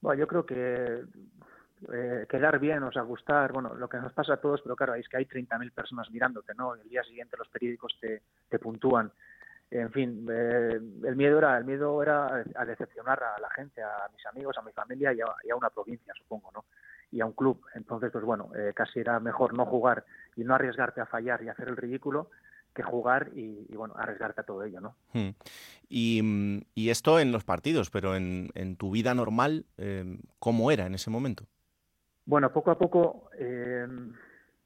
Bueno, 0.00 0.20
yo 0.20 0.28
creo 0.28 0.46
que 0.46 1.02
eh, 1.92 2.26
quedar 2.28 2.60
bien, 2.60 2.84
o 2.84 2.92
sea, 2.92 3.02
gustar, 3.02 3.52
bueno, 3.52 3.74
lo 3.74 3.88
que 3.88 3.96
nos 3.96 4.12
pasa 4.12 4.34
a 4.34 4.40
todos, 4.40 4.60
pero 4.62 4.76
claro, 4.76 4.94
es 4.94 5.08
que 5.08 5.16
hay 5.16 5.24
30.000 5.24 5.72
personas 5.72 6.08
mirándote, 6.12 6.54
¿no? 6.54 6.76
El 6.76 6.88
día 6.88 7.02
siguiente 7.02 7.36
los 7.36 7.48
periódicos 7.48 7.96
te, 8.00 8.22
te 8.48 8.58
puntúan. 8.60 9.10
En 9.70 9.90
fin, 9.92 10.26
eh, 10.30 10.80
el 11.04 11.16
miedo 11.16 11.38
era 11.38 11.58
el 11.58 11.64
miedo 11.64 12.02
era 12.02 12.42
a 12.54 12.64
decepcionar 12.64 13.22
a 13.22 13.38
la 13.38 13.50
gente, 13.50 13.82
a 13.82 14.08
mis 14.14 14.24
amigos, 14.26 14.56
a 14.56 14.62
mi 14.62 14.72
familia 14.72 15.12
y 15.12 15.20
a, 15.20 15.56
una 15.56 15.70
provincia, 15.70 16.14
supongo, 16.16 16.50
¿no? 16.52 16.64
Y 17.10 17.20
a 17.20 17.26
un 17.26 17.32
club. 17.32 17.60
Entonces, 17.74 18.10
pues 18.10 18.24
bueno, 18.24 18.50
eh, 18.56 18.72
casi 18.74 19.00
era 19.00 19.20
mejor 19.20 19.54
no 19.54 19.66
jugar 19.66 20.04
y 20.36 20.44
no 20.44 20.54
arriesgarte 20.54 21.00
a 21.00 21.06
fallar 21.06 21.42
y 21.42 21.48
hacer 21.48 21.68
el 21.68 21.76
ridículo 21.76 22.30
que 22.74 22.82
jugar 22.82 23.30
y, 23.34 23.74
bueno, 23.74 23.94
arriesgarte 23.96 24.42
a 24.42 24.44
todo 24.44 24.62
ello, 24.62 24.80
¿no? 24.80 24.94
Hmm. 25.12 25.30
Y, 25.88 26.64
y, 26.74 26.90
esto 26.90 27.18
en 27.18 27.32
los 27.32 27.42
partidos, 27.42 27.90
pero 27.90 28.14
en, 28.14 28.50
en 28.54 28.76
tu 28.76 28.92
vida 28.92 29.14
normal, 29.14 29.66
¿cómo 30.38 30.70
era 30.70 30.86
en 30.86 30.94
ese 30.94 31.10
momento? 31.10 31.46
Bueno, 32.28 32.52
poco 32.52 32.70
a 32.70 32.78
poco, 32.78 33.30
eh, 33.38 33.86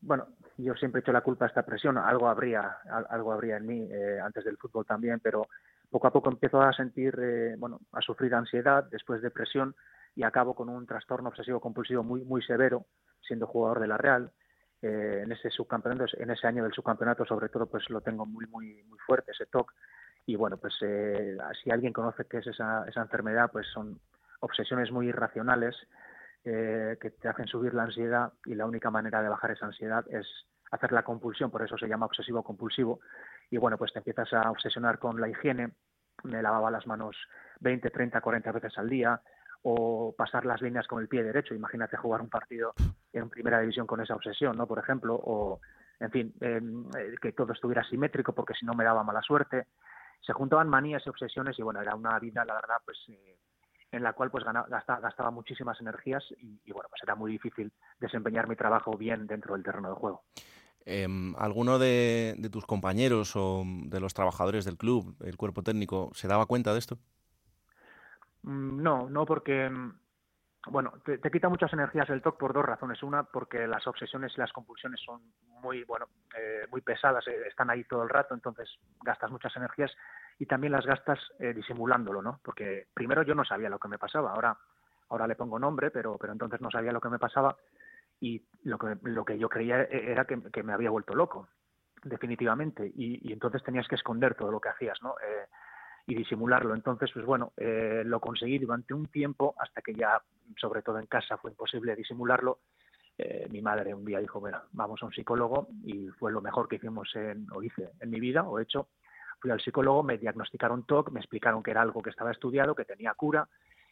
bueno, 0.01 0.27
yo 0.57 0.75
siempre 0.75 0.99
he 0.99 1.03
hecho 1.03 1.13
la 1.13 1.23
culpa 1.23 1.47
a 1.47 1.49
esta 1.49 1.65
presión, 1.65 1.99
algo 1.99 2.29
habría, 2.29 2.79
algo 3.11 3.33
habría 3.33 3.57
en 3.57 3.67
mí 3.67 3.89
eh, 3.91 4.19
antes 4.23 4.45
del 4.45 4.57
fútbol 4.57 4.85
también, 4.87 5.21
pero 5.21 5.47
poco 5.91 6.07
a 6.07 6.13
poco 6.13 6.31
empiezo 6.31 6.61
a 6.61 6.73
sentir, 6.73 7.19
eh, 7.21 7.55
bueno, 7.59 7.81
a 7.93 8.01
sufrir 8.01 8.35
ansiedad, 8.35 8.85
después 8.91 9.23
depresión 9.23 9.75
y 10.15 10.23
acabo 10.25 10.55
con 10.55 10.69
un 10.69 10.87
trastorno 10.87 11.29
obsesivo 11.29 11.61
compulsivo 11.61 12.03
muy 12.03 12.25
muy 12.25 12.43
severo, 12.43 12.87
siendo 13.27 13.47
jugador 13.47 13.81
de 13.81 13.87
la 13.87 13.97
Real. 13.97 14.31
en 14.83 15.31
ese 15.31 15.49
subcampeonato, 15.51 16.07
en 16.19 16.31
ese 16.31 16.47
año 16.49 16.65
del 16.65 16.73
subcampeonato, 16.73 17.25
sobre 17.25 17.49
todo, 17.49 17.67
pues 17.67 17.89
lo 17.89 18.01
tengo 18.01 18.27
muy 18.27 18.47
muy 18.47 18.83
muy 18.85 18.99
fuerte 18.99 19.31
ese 19.33 19.47
TOC. 19.47 19.73
Y 20.27 20.37
bueno, 20.37 20.57
pues 20.57 20.75
si 21.63 21.71
alguien 21.71 21.93
conoce 21.93 22.27
qué 22.27 22.39
es 22.39 22.47
esa, 22.47 22.85
esa 22.89 23.01
enfermedad, 23.01 23.51
pues 23.53 23.67
son 23.73 24.01
obsesiones 24.41 24.91
muy 24.91 25.09
irracionales 25.09 25.77
eh, 26.45 26.97
que 27.01 27.11
te 27.11 27.29
hacen 27.29 27.47
subir 27.47 27.75
la 27.75 27.85
ansiedad 27.85 28.33
y 28.45 28.55
la 28.55 28.67
única 28.67 28.91
manera 28.91 29.23
de 29.23 29.29
bajar 29.29 29.53
esa 29.53 29.67
ansiedad 29.67 30.05
es 30.11 30.27
hacer 30.73 30.93
la 30.93 31.03
compulsión, 31.03 31.51
por 31.51 31.63
eso 31.63 31.77
se 31.79 31.87
llama 31.87 32.07
obsesivo 32.07 32.43
compulsivo. 32.43 33.01
Y 33.51 33.59
bueno, 33.59 33.77
pues 33.79 33.93
te 33.93 33.99
empiezas 33.99 34.33
a 34.33 34.51
obsesionar 34.51 34.99
con 34.99 35.21
la 35.21 35.29
higiene, 35.29 35.73
me 36.25 36.43
lavaba 36.43 36.71
las 36.71 36.87
manos 36.87 37.17
20, 37.61 37.91
30, 37.91 38.21
40 38.21 38.53
veces 38.53 38.79
al 38.79 38.89
día, 38.89 39.21
o 39.63 40.15
pasar 40.17 40.45
las 40.45 40.61
líneas 40.61 40.87
con 40.87 41.01
el 41.01 41.09
pie 41.09 41.23
derecho. 41.23 41.55
Imagínate 41.55 41.97
jugar 41.97 42.21
un 42.21 42.29
partido 42.29 42.75
en 43.13 43.31
primera 43.31 43.61
división 43.61 43.87
con 43.87 44.01
esa 44.01 44.15
obsesión, 44.15 44.57
¿no? 44.57 44.67
Por 44.67 44.79
ejemplo, 44.79 45.15
o, 45.15 45.61
en 46.01 46.11
fin, 46.11 46.35
eh, 46.41 46.61
que 47.21 47.33
todo 47.33 47.53
estuviera 47.53 47.85
simétrico 47.85 48.35
porque 48.35 48.55
si 48.55 48.67
no 48.67 48.75
me 48.75 48.85
daba 48.85 49.05
mala 49.05 49.23
suerte. 49.23 49.69
Se 50.21 50.33
juntaban 50.33 50.69
manías 50.69 51.03
y 51.07 51.11
obsesiones 51.11 51.59
y 51.59 51.63
bueno, 51.63 51.81
era 51.81 51.95
una 51.95 52.19
vida, 52.19 52.45
la 52.45 52.55
verdad, 52.55 52.77
pues 52.85 52.99
eh, 53.09 53.39
en 53.93 54.03
la 54.03 54.15
cual 54.15 54.31
pues 54.31 54.45
gastaba, 54.45 55.31
muchísimas 55.31 55.81
energías 55.81 56.25
y, 56.39 56.73
bueno, 56.73 56.89
pues 56.89 57.03
era 57.03 57.15
muy 57.15 57.31
difícil 57.31 57.71
desempeñar 58.01 58.49
mi 58.49 58.57
trabajo 58.57 58.97
bien 58.97 59.27
dentro 59.27 59.55
del 59.55 59.63
terreno 59.63 59.91
de 59.91 59.95
juego. 59.95 60.23
Em, 60.85 61.35
¿Alguno 61.37 61.79
de, 61.79 62.37
tus 62.51 62.67
compañeros 62.67 63.37
o 63.37 63.63
de 63.65 64.01
los 64.01 64.15
trabajadores 64.15 64.65
del 64.65 64.79
club, 64.79 65.15
el 65.21 65.37
cuerpo 65.37 65.63
técnico, 65.63 66.11
se 66.15 66.27
daba 66.27 66.47
cuenta 66.47 66.73
de 66.73 66.79
esto? 66.79 66.99
Mm, 68.43 68.83
no, 68.83 69.11
no 69.11 69.27
porque, 69.27 69.69
mm, 69.69 69.93
bueno, 70.69 70.95
te, 71.05 71.31
quita 71.31 71.51
muchas 71.51 71.73
energías 71.75 72.09
el 72.09 72.23
TOC 72.23 72.39
por 72.39 72.55
dos 72.55 72.65
razones. 72.65 73.03
Una, 73.03 73.25
porque 73.25 73.67
las 73.67 73.87
obsesiones 73.87 74.33
y 74.35 74.41
las 74.41 74.53
compulsiones 74.53 75.01
son 75.05 75.21
muy, 75.61 75.85
bueno, 75.85 76.07
eh, 76.37 76.67
muy 76.71 76.81
pesadas, 76.81 77.29
eh, 77.29 77.43
están 77.47 77.69
ahí 77.69 77.85
todo 77.85 78.03
el 78.03 78.09
rato, 78.09 78.35
entonces 78.35 78.69
gastas 79.03 79.31
muchas 79.31 79.55
energías 79.55 79.93
y 80.43 80.47
también 80.47 80.73
las 80.73 80.85
gastas 80.85 81.21
eh, 81.39 81.55
disimulándolo, 81.55 82.21
¿no? 82.21 82.41
Porque 82.43 82.89
primero 82.93 83.23
yo 83.23 83.33
no 83.33 83.45
sabía 83.45 83.69
lo 83.69 83.79
que 83.79 83.87
me 83.87 83.97
pasaba, 83.97 84.33
ahora 84.33 84.59
ahora 85.09 85.29
le 85.29 85.37
pongo 85.37 85.57
nombre, 85.57 85.93
pero 85.93 86.19
pero 86.19 86.33
entonces 86.33 86.61
no 86.61 86.69
sabía 86.69 86.91
lo 86.91 87.01
que 87.01 87.11
me 87.11 87.21
pasaba 87.21 87.57
y 88.19 88.43
lo 88.65 88.77
que 88.77 88.97
lo 89.05 89.25
que 89.25 89.39
yo 89.39 89.49
creía 89.49 89.83
e, 89.85 90.11
era 90.11 90.25
que, 90.25 90.63
me 90.65 90.73
había 90.73 90.91
vuelto 90.91 91.15
loco, 91.15 91.47
definitivamente, 92.03 92.91
y, 92.93 93.33
entonces 93.33 93.63
tenías 93.63 93.87
que 93.87 93.95
esconder 93.95 94.35
todo 94.35 94.51
lo 94.51 94.61
que 94.61 94.71
hacías, 94.71 95.01
¿no? 95.01 95.15
Eh, 95.21 95.47
y 96.09 96.17
disimularlo. 96.17 96.75
Entonces, 96.75 97.13
pues 97.15 97.25
bueno, 97.25 97.53
eh, 97.57 98.03
lo 98.05 98.19
conseguí 98.19 98.59
durante 98.59 98.95
un 98.95 99.07
tiempo 99.07 99.55
hasta 99.61 99.81
que 99.81 99.95
ya, 99.95 100.21
sobre 100.57 100.83
todo 100.83 100.99
en 100.99 101.07
casa, 101.07 101.37
fue 101.37 101.53
imposible 101.53 101.95
disimularlo. 101.95 102.59
mi 103.51 103.63
madre 103.63 103.95
un 103.95 104.05
día 104.05 104.19
dijo, 104.19 104.41
bueno, 104.41 104.61
vamos 104.73 105.01
a 105.01 105.07
un 105.07 105.13
psicólogo 105.13 105.69
y 105.85 106.09
fue 106.19 106.33
lo 106.33 106.41
mejor 106.41 106.67
que 106.67 106.77
hicimos 106.77 107.15
en, 107.15 107.47
o 107.53 107.63
hice 107.63 107.93
en 108.01 108.11
mi 108.11 108.19
vida 108.19 108.43
o 108.43 108.59
hecho 108.59 108.89
fui 109.43 109.51
al 109.51 109.61
psicólogo, 109.61 110.05
me 110.05 110.19
diagnosticaron 110.19 110.85
TOC, 110.85 111.11
me 111.11 111.19
explicaron 111.19 111.63
que 111.63 111.73
era 111.73 111.83
algo 111.83 112.01
que 112.01 112.11
estaba 112.11 112.31
estudiado, 112.31 112.77
que 112.77 112.85
tenía 112.85 113.13
cura 113.15 113.49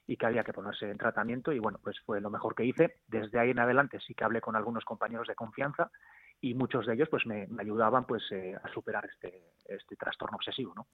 y 0.06 0.16
que 0.16 0.26
había 0.26 0.44
que 0.44 0.52
ponerse 0.52 0.88
en 0.88 0.96
tratamiento 0.96 1.52
y 1.52 1.58
bueno, 1.58 1.78
pues 1.82 1.98
fue 2.06 2.20
lo 2.20 2.30
mejor 2.30 2.54
que 2.54 2.64
hice. 2.64 2.98
Desde 3.08 3.38
ahí 3.40 3.50
en 3.50 3.58
adelante 3.58 3.98
sí 4.06 4.14
que 4.14 4.24
hablé 4.24 4.40
con 4.40 4.54
algunos 4.54 4.84
compañeros 4.84 5.26
de 5.26 5.34
confianza 5.34 5.90
y 6.40 6.54
muchos 6.54 6.86
de 6.86 6.94
ellos 6.94 7.08
pues 7.10 7.26
me, 7.26 7.48
ayudaban 7.58 8.06
pues 8.06 8.22
eh, 8.30 8.54
a 8.62 8.72
superar 8.72 9.04
este, 9.12 9.52
este 9.66 9.96
trastorno 9.96 10.36
obsesivo, 10.36 10.72
¿no? 10.74 10.86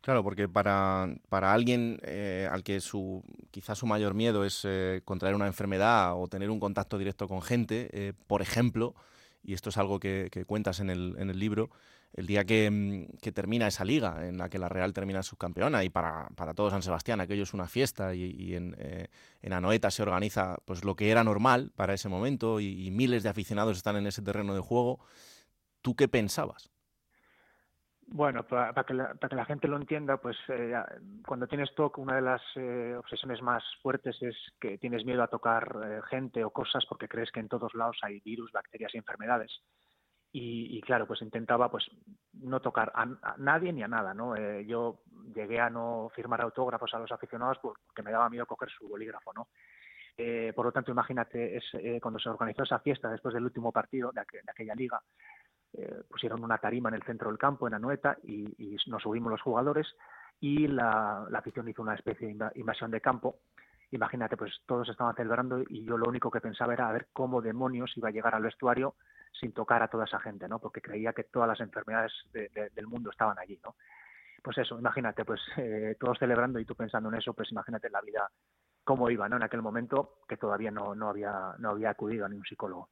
Claro, 0.00 0.22
porque 0.24 0.48
para, 0.48 1.08
para 1.28 1.52
alguien 1.52 1.98
eh, 2.02 2.48
al 2.50 2.62
que 2.62 2.80
su 2.80 3.22
quizás 3.50 3.78
su 3.78 3.86
mayor 3.86 4.14
miedo 4.14 4.44
es 4.44 4.64
eh, 4.64 5.02
contraer 5.04 5.34
una 5.34 5.46
enfermedad 5.46 6.20
o 6.20 6.26
tener 6.26 6.50
un 6.50 6.58
contacto 6.58 6.98
directo 6.98 7.28
con 7.28 7.42
gente, 7.42 7.90
eh, 7.92 8.12
por 8.26 8.42
ejemplo, 8.42 8.94
y 9.42 9.54
esto 9.54 9.70
es 9.70 9.78
algo 9.78 9.98
que, 10.00 10.28
que 10.30 10.44
cuentas 10.44 10.80
en 10.80 10.90
el, 10.90 11.16
en 11.18 11.30
el 11.30 11.38
libro, 11.38 11.70
el 12.12 12.26
día 12.26 12.42
mm, 12.42 13.18
que, 13.20 13.32
termina 13.32 13.68
esa 13.68 13.84
liga, 13.84 14.26
en 14.26 14.38
la 14.38 14.48
que 14.48 14.58
la 14.58 14.68
Real 14.68 14.92
termina 14.92 15.22
subcampeona, 15.22 15.84
y 15.84 15.90
para, 15.90 16.28
para 16.34 16.54
todo 16.54 16.70
San 16.70 16.82
Sebastián 16.82 17.20
aquello 17.20 17.44
es 17.44 17.54
una 17.54 17.68
fiesta, 17.68 18.14
y, 18.14 18.54
en, 18.54 18.74
eh, 18.78 19.08
en, 19.42 19.52
Anoeta 19.52 19.90
se 19.90 20.02
organiza 20.02 20.58
pues 20.64 20.84
lo 20.84 20.96
que 20.96 21.10
era 21.10 21.24
normal 21.24 21.72
para 21.74 21.94
ese 21.94 22.08
momento, 22.08 22.60
y, 22.60 22.90
miles 22.90 23.22
de 23.22 23.28
aficionados 23.28 23.76
están 23.76 23.96
en 23.96 24.06
ese 24.06 24.22
terreno 24.22 24.54
de 24.54 24.60
juego, 24.60 25.00
¿tú 25.82 25.94
qué 25.94 26.08
pensabas? 26.08 26.70
Bueno, 28.12 28.42
para, 28.42 28.84
que 28.84 28.92
la, 28.92 29.14
para, 29.14 29.28
que 29.28 29.36
la, 29.36 29.44
gente 29.44 29.68
lo 29.68 29.76
entienda, 29.76 30.16
pues 30.16 30.36
eh, 30.48 30.74
cuando 31.24 31.46
tienes 31.46 31.72
TOC, 31.74 31.98
una 31.98 32.16
de 32.16 32.22
las 32.22 32.42
eh, 32.56 32.96
obsesiones 32.98 33.40
más 33.40 33.62
fuertes 33.82 34.20
es 34.20 34.36
que 34.60 34.78
tienes 34.78 35.04
miedo 35.04 35.22
a 35.22 35.28
tocar 35.28 36.02
gente 36.10 36.42
o 36.42 36.50
cosas 36.50 36.84
porque 36.88 37.08
crees 37.08 37.30
que 37.30 37.40
en 37.40 37.48
todos 37.48 37.72
lados 37.74 37.98
hay 38.02 38.20
virus, 38.20 38.50
bacterias 38.50 38.92
y 38.94 38.98
enfermedades 38.98 39.62
y, 40.32 40.80
claro, 40.82 41.06
pues 41.06 41.22
intentaba 41.22 41.70
pues 41.70 41.84
no 42.34 42.60
tocar 42.60 42.92
a, 42.94 43.06
nadie 43.38 43.72
ni 43.72 43.82
a 43.82 43.88
nada, 43.88 44.14
¿no? 44.14 44.36
Eh, 44.36 44.64
yo 44.64 45.00
llegué 45.34 45.58
a 45.58 45.70
no 45.70 46.10
firmar 46.14 46.40
autógrafos 46.40 46.94
a 46.94 47.00
los 47.00 47.10
aficionados 47.10 47.58
porque 47.60 48.02
me 48.02 48.12
daba 48.12 48.30
miedo 48.30 48.46
coger 48.46 48.68
su 48.70 48.88
bolígrafo, 48.88 49.32
¿no? 49.32 49.48
Eh, 50.16 50.52
por 50.54 50.66
lo 50.66 50.72
tanto, 50.72 50.92
imagínate, 50.92 51.56
es, 51.56 51.64
eh, 51.74 51.98
cuando 52.00 52.20
se 52.20 52.28
organizó 52.28 52.62
esa 52.62 52.78
fiesta 52.78 53.10
después 53.10 53.34
del 53.34 53.44
último 53.44 53.72
partido 53.72 54.12
de, 54.12 54.20
aquella 54.20 54.74
liga, 54.74 55.00
pusieron 56.08 56.42
una 56.42 56.58
tarima 56.58 56.88
en 56.88 56.96
el 56.96 57.02
centro 57.02 57.28
del 57.28 57.38
campo, 57.38 57.66
en 57.66 57.74
Anoeta, 57.74 58.18
y, 58.24 58.54
y 58.58 58.76
nos 58.88 59.02
subimos 59.02 59.30
los 59.30 59.42
jugadores 59.42 59.86
y 60.40 60.66
la, 60.66 61.28
afición 61.34 61.68
hizo 61.68 61.82
una 61.82 61.94
especie 61.94 62.26
de 62.26 62.50
invasión 62.54 62.90
de 62.90 63.00
campo. 63.00 63.40
Imagínate, 63.92 64.36
pues 64.36 64.52
todos 64.66 64.88
estaban 64.88 65.14
celebrando 65.14 65.62
y 65.68 65.84
yo 65.84 65.98
lo 65.98 66.08
único 66.08 66.30
que 66.30 66.40
pensaba 66.40 66.72
era 66.72 66.88
a 66.88 66.92
ver 66.92 67.08
cómo 67.12 67.42
demonios 67.42 67.92
iba 67.96 68.08
a 68.08 68.12
llegar 68.12 68.34
al 68.34 68.42
vestuario 68.42 68.94
sin 69.38 69.52
tocar 69.52 69.82
a 69.82 69.88
toda 69.88 70.04
esa 70.04 70.18
gente, 70.20 70.48
¿no? 70.48 70.58
Porque 70.58 70.80
creía 70.80 71.12
que 71.12 71.24
todas 71.24 71.48
las 71.48 71.60
enfermedades 71.60 72.12
del 72.32 72.86
mundo 72.86 73.10
estaban 73.10 73.38
allí, 73.38 73.60
¿no? 73.62 73.76
Pues 74.42 74.56
eso, 74.58 74.78
imagínate, 74.78 75.24
pues 75.24 75.40
eh, 75.58 75.96
todos 76.00 76.18
celebrando 76.18 76.58
y 76.58 76.64
tú 76.64 76.74
pensando 76.74 77.10
en 77.10 77.16
eso, 77.16 77.34
pues 77.34 77.50
imagínate 77.52 77.90
la 77.90 78.00
vida 78.00 78.30
cómo 78.82 79.10
iba, 79.10 79.28
¿no? 79.28 79.36
En 79.36 79.42
aquel 79.42 79.60
momento 79.60 80.20
que 80.26 80.36
todavía 80.36 80.70
no, 80.70 80.94
no 80.94 81.10
había 81.10 81.54
no 81.58 81.70
había 81.70 81.90
acudido 81.90 82.24
a 82.24 82.28
ningún 82.28 82.46
psicólogo. 82.46 82.88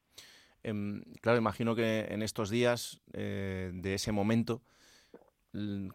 Em, 0.62 1.02
claro, 1.20 1.38
imagino 1.38 1.74
que 1.74 2.06
en 2.10 2.22
estos 2.22 2.50
días 2.50 3.00
eh, 3.12 3.70
de 3.72 3.94
ese 3.94 4.12
momento, 4.12 4.62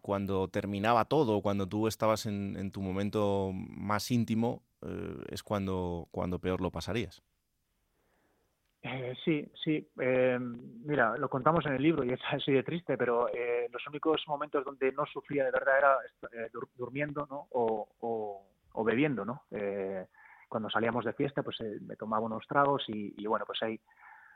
cuando 0.02 0.48
terminaba 0.48 1.04
todo, 1.04 1.40
cuando 1.40 1.68
tú 1.68 1.86
estabas 1.86 2.26
en, 2.26 2.70
tu 2.72 2.82
momento 2.82 3.52
más 3.52 4.10
íntimo, 4.10 4.62
eh, 4.82 5.16
es 5.30 5.42
cuando, 5.42 6.08
cuando 6.10 6.38
peor 6.38 6.60
lo 6.60 6.70
pasarías. 6.70 7.22
Eh, 8.84 9.14
sí, 9.24 9.50
sí. 9.64 9.88
Eh, 9.98 10.38
mira, 10.38 11.16
lo 11.16 11.30
contamos 11.30 11.64
en 11.64 11.72
el 11.72 11.82
libro 11.82 12.04
y 12.04 12.12
es 12.12 12.20
así 12.30 12.52
de 12.52 12.62
triste, 12.62 12.98
pero 12.98 13.28
eh, 13.32 13.66
los 13.72 13.86
únicos 13.86 14.22
momentos 14.26 14.62
donde 14.62 14.92
no 14.92 15.06
sufría 15.06 15.42
de 15.42 15.50
verdad 15.50 15.78
era 15.78 15.96
eh, 16.32 16.50
durmiendo 16.76 17.26
¿no? 17.30 17.48
o, 17.52 17.88
o, 18.00 18.46
o 18.72 18.84
bebiendo. 18.84 19.24
¿no? 19.24 19.44
Eh, 19.52 20.04
cuando 20.50 20.68
salíamos 20.68 21.06
de 21.06 21.14
fiesta, 21.14 21.42
pues 21.42 21.58
me 21.80 21.96
tomaba 21.96 22.26
unos 22.26 22.46
tragos 22.46 22.84
y, 22.88 23.14
y, 23.16 23.26
bueno, 23.26 23.46
pues 23.46 23.62
ahí 23.62 23.80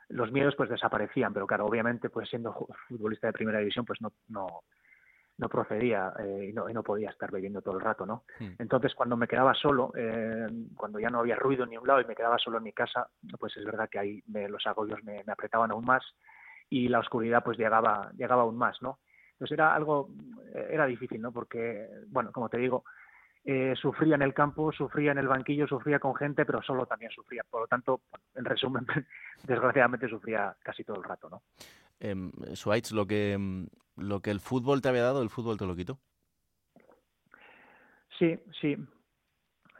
los 0.09 0.31
miedos 0.31 0.55
pues 0.55 0.69
desaparecían, 0.69 1.33
pero 1.33 1.47
claro, 1.47 1.65
obviamente 1.65 2.09
pues 2.09 2.29
siendo 2.29 2.67
futbolista 2.87 3.27
de 3.27 3.33
primera 3.33 3.59
división 3.59 3.85
pues 3.85 4.01
no, 4.01 4.11
no, 4.27 4.63
no 5.39 5.49
procedía 5.49 6.13
eh, 6.19 6.47
y, 6.49 6.53
no, 6.53 6.69
y, 6.69 6.73
no, 6.73 6.83
podía 6.83 7.09
estar 7.09 7.31
bebiendo 7.31 7.61
todo 7.61 7.75
el 7.75 7.81
rato, 7.81 8.05
¿no? 8.05 8.23
Hmm. 8.39 8.55
Entonces, 8.59 8.93
cuando 8.93 9.15
me 9.15 9.27
quedaba 9.27 9.53
solo, 9.53 9.91
eh, 9.95 10.47
cuando 10.75 10.99
ya 10.99 11.09
no 11.09 11.19
había 11.19 11.37
ruido 11.37 11.65
ni 11.65 11.77
un 11.77 11.87
lado 11.87 12.01
y 12.01 12.05
me 12.05 12.15
quedaba 12.15 12.37
solo 12.37 12.57
en 12.57 12.63
mi 12.63 12.73
casa, 12.73 13.07
pues 13.39 13.55
es 13.55 13.63
verdad 13.63 13.89
que 13.89 13.99
ahí 13.99 14.23
me, 14.27 14.49
los 14.49 14.67
agobios 14.67 15.01
me, 15.03 15.23
me, 15.25 15.31
apretaban 15.31 15.71
aún 15.71 15.85
más 15.85 16.03
y 16.69 16.89
la 16.89 16.99
oscuridad 16.99 17.41
pues 17.43 17.57
llegaba, 17.57 18.11
llegaba 18.17 18.41
aún 18.41 18.57
más, 18.57 18.81
¿no? 18.81 18.99
Entonces 19.31 19.53
era 19.53 19.73
algo, 19.73 20.09
era 20.53 20.85
difícil, 20.85 21.21
¿no? 21.21 21.31
Porque, 21.31 21.87
bueno, 22.07 22.33
como 22.33 22.49
te 22.49 22.57
digo, 22.57 22.83
eh, 23.51 23.75
sufría 23.75 24.13
en 24.13 24.21
el 24.21 24.35
campo, 24.35 24.71
sufría 24.71 25.11
en 25.11 25.17
el 25.17 25.27
banquillo, 25.27 25.65
sufría 25.65 25.97
con 25.97 26.13
gente, 26.13 26.45
pero 26.45 26.61
solo 26.61 26.85
también 26.85 27.09
sufría. 27.09 27.43
Por 27.49 27.61
lo 27.61 27.67
tanto, 27.67 28.01
en 28.35 28.45
resumen, 28.45 28.85
desgraciadamente 29.43 30.07
sufría 30.07 30.55
casi 30.61 30.83
todo 30.83 30.97
el 30.97 31.03
rato, 31.03 31.31
¿no? 31.31 31.41
Eh, 31.99 32.15
lo 32.91 33.07
que 33.07 33.33
em, 33.33 33.67
lo 33.97 34.19
que 34.19 34.29
el 34.29 34.39
fútbol 34.39 34.83
te 34.83 34.89
había 34.89 35.01
dado, 35.01 35.23
el 35.23 35.31
fútbol 35.31 35.57
te 35.57 35.65
lo 35.65 35.75
quitó. 35.75 35.97
Sí, 38.19 38.39
sí. 38.61 38.77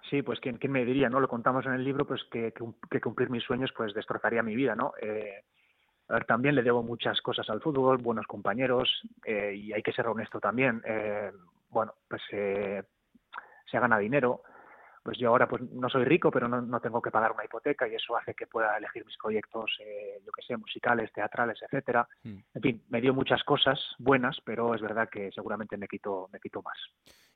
Sí, 0.10 0.24
pues 0.24 0.40
¿quién, 0.40 0.58
quién 0.58 0.72
me 0.72 0.84
diría, 0.84 1.08
¿no? 1.08 1.20
Lo 1.20 1.28
contamos 1.28 1.64
en 1.68 1.74
el 1.74 1.84
libro, 1.84 2.08
pues 2.08 2.24
que, 2.32 2.52
que, 2.90 3.00
cumplir 3.02 3.30
mis 3.30 3.44
sueños 3.44 3.72
pues 3.78 3.94
destrozaría 3.94 4.42
mi 4.42 4.56
vida, 4.56 4.74
¿no? 4.74 4.94
Eh, 5.00 5.44
a 6.08 6.14
ver, 6.14 6.26
también 6.26 6.56
le 6.56 6.64
debo 6.64 6.82
muchas 6.82 7.22
cosas 7.22 7.48
al 7.52 7.62
fútbol, 7.62 8.00
buenos 8.00 8.26
compañeros, 8.26 8.90
eh, 9.24 9.54
y 9.54 9.74
hay 9.74 9.84
que 9.84 9.94
ser 9.94 10.08
honesto 10.08 10.40
también. 10.40 10.82
Bueno, 11.70 11.94
pues 12.08 12.24
eh, 12.32 12.82
se 13.70 13.80
gana 13.80 13.98
dinero, 13.98 14.42
pues 15.04 15.18
yo 15.18 15.30
ahora 15.30 15.48
pues 15.48 15.62
no 15.72 15.90
soy 15.90 16.04
rico, 16.04 16.30
pero 16.30 16.48
no, 16.48 16.62
no, 16.62 16.80
tengo 16.80 17.02
que 17.02 17.12
pagar 17.12 17.32
una 17.32 17.46
hipoteca 17.46 17.88
y 17.88 17.96
eso 17.96 18.18
hace 18.18 18.34
que 18.34 18.48
pueda 18.48 18.78
elegir 18.78 19.06
mis 19.06 19.18
proyectos, 19.18 19.72
eh, 19.80 20.22
yo 20.26 20.32
que 20.32 20.42
sé, 20.42 20.58
musicales, 20.58 21.12
teatrales, 21.14 21.58
etcétera. 21.62 22.08
Mm. 22.24 22.38
En 22.54 22.62
fin, 22.62 22.84
me 22.90 23.02
dio 23.02 23.14
muchas 23.14 23.44
cosas 23.44 23.80
buenas, 23.98 24.38
pero 24.44 24.76
es 24.76 24.82
verdad 24.82 25.10
que 25.10 25.32
seguramente 25.32 25.78
me 25.78 25.88
quito, 25.88 26.30
me 26.32 26.40
quito 26.40 26.62
más. 26.62 26.78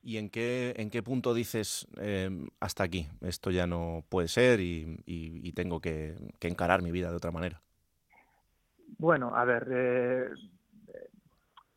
¿Y 0.01 0.17
en 0.17 0.29
qué, 0.29 0.73
en 0.77 0.89
qué 0.89 1.01
punto 1.01 1.33
dices 1.33 1.87
eh, 1.97 2.29
hasta 2.59 2.83
aquí? 2.83 3.07
Esto 3.21 3.51
ya 3.51 3.65
no 3.65 4.03
puede 4.09 4.27
ser 4.27 4.59
y, 4.59 5.01
y, 5.05 5.47
y 5.47 5.53
tengo 5.53 5.79
que, 5.79 6.15
que, 6.39 6.49
encarar 6.49 6.81
mi 6.81 6.91
vida 6.91 7.09
de 7.09 7.15
otra 7.15 7.31
manera. 7.31 7.61
Bueno, 8.97 9.33
a 9.33 9.45
ver, 9.45 9.67
eh, 9.71 10.29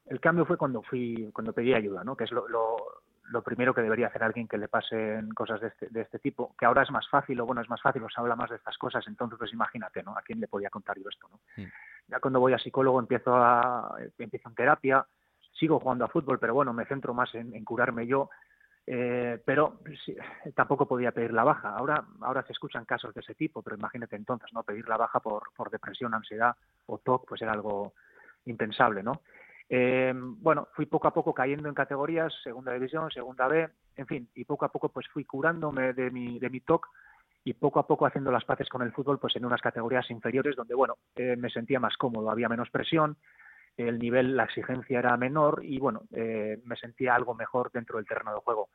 el 0.07 0.21
cambio 0.21 0.45
fue 0.45 0.57
cuando 0.57 0.83
fui, 0.83 1.31
cuando 1.33 1.53
pedí 1.53 1.73
ayuda, 1.73 2.03
¿no? 2.03 2.17
Que 2.17 2.25
es 2.25 2.33
lo, 2.33 2.49
lo 2.49 2.77
lo 3.30 3.42
primero 3.42 3.75
que 3.75 3.83
debería 3.83 4.09
hacer 4.09 4.23
alguien 4.23 4.49
que 4.49 4.59
le 4.59 4.68
pasen 4.68 5.30
cosas 5.30 5.61
de 5.61 5.68
este, 5.68 5.88
de 5.88 6.02
este 6.02 6.18
tipo, 6.18 6.54
que 6.59 6.66
ahora 6.66 6.83
es 6.83 6.90
más 6.90 7.09
fácil, 7.09 7.40
o 7.40 7.47
bueno, 7.47 7.61
es 7.61 7.68
más 7.68 7.83
fácil, 7.83 8.02
o 8.02 8.09
se 8.09 8.21
habla 8.21 8.37
más 8.37 8.50
de 8.50 8.56
estas 8.56 8.76
cosas, 8.78 9.06
entonces 9.09 9.38
pues 9.38 9.52
imagínate, 9.52 10.02
¿no? 10.02 10.16
¿A 10.16 10.23
quién 10.23 10.40
le 10.40 10.49
podía 10.49 10.71
contar 10.71 10.97
yo 10.99 11.09
esto, 11.09 11.28
no? 11.30 11.40
Mm. 11.56 11.68
Ya 12.09 12.21
cuando 12.21 12.40
voy 12.40 12.52
a 12.52 12.59
psicólogo 12.59 13.00
empiezo 13.00 13.35
a 13.35 13.97
empiezo 14.18 14.49
en 14.49 14.54
terapia, 14.54 15.06
sigo 15.52 15.80
jugando 15.80 16.04
a 16.04 16.09
fútbol, 16.09 16.38
pero 16.38 16.54
bueno, 16.54 16.73
me 16.73 16.85
centro 16.87 17.14
más 17.14 17.35
en, 17.35 17.54
en 17.54 17.64
curarme 17.64 18.06
yo, 18.06 18.30
eh, 18.87 19.42
pero 19.45 19.80
sí, 20.04 20.16
tampoco 20.54 20.87
podía 20.87 21.11
pedir 21.11 21.33
la 21.33 21.42
baja. 21.42 21.71
Ahora, 21.71 22.04
ahora 22.21 22.45
se 22.45 22.52
escuchan 22.52 22.85
casos 22.85 23.12
de 23.14 23.21
ese 23.21 23.35
tipo, 23.35 23.62
pero 23.62 23.76
imagínate 23.76 24.14
entonces, 24.14 24.52
¿no? 24.52 24.62
Pedir 24.62 24.88
la 24.88 24.97
baja 24.97 25.18
por, 25.18 25.50
por 25.56 25.71
depresión, 25.71 26.14
ansiedad 26.14 26.54
o 26.87 26.99
TOC, 26.99 27.26
pues 27.26 27.42
era 27.42 27.52
algo 27.52 27.95
impensable, 28.45 29.02
¿no? 29.02 29.23
Eh, 29.68 30.12
bueno, 30.14 30.68
fui 30.75 30.87
poco 30.87 31.08
a 31.08 31.14
poco 31.14 31.35
cayendo 31.35 31.68
en 31.68 31.75
categorías, 31.75 32.32
segunda 32.42 32.73
división, 32.73 33.11
segunda 33.11 33.49
B, 33.49 33.68
en 33.96 34.06
fin, 34.06 34.28
y 34.35 34.44
poco 34.44 34.64
a 34.64 34.70
poco 34.70 34.90
pues 34.90 35.06
fui 35.08 35.25
curándome 35.25 35.92
de 35.92 36.11
mi, 36.11 36.38
de 36.38 36.50
mi 36.50 36.61
TOC 36.61 36.87
y 37.44 37.54
poco 37.54 37.80
a 37.80 37.87
poco 37.87 38.06
haciendo 38.06 38.30
las 38.30 38.44
paces 38.44 38.68
con 38.68 38.82
el 38.82 38.92
fútbol 38.92 39.18
pues 39.18 39.35
en 39.37 39.44
unas 39.44 39.61
categorías 39.61 40.11
inferiores 40.11 40.56
donde, 40.56 40.75
bueno, 40.75 40.96
eh, 41.16 41.37
me 41.37 41.50
sentía 41.50 41.80
más 41.80 41.96
cómodo, 41.96 42.30
había 42.30 42.49
menos 42.49 42.70
presión, 42.70 43.16
el 43.76 43.99
nivel, 43.99 44.37
la 44.37 44.44
exigencia 44.44 44.99
era 44.99 45.16
menor 45.16 45.61
y, 45.62 45.78
bueno, 45.78 46.02
eh, 46.12 46.61
me 46.64 46.76
sentía 46.76 47.14
algo 47.14 47.35
mejor 47.35 47.70
dentro 47.73 47.99
del 47.99 48.06
terreno 48.06 48.32
de 48.32 48.40
juego. 48.40 48.70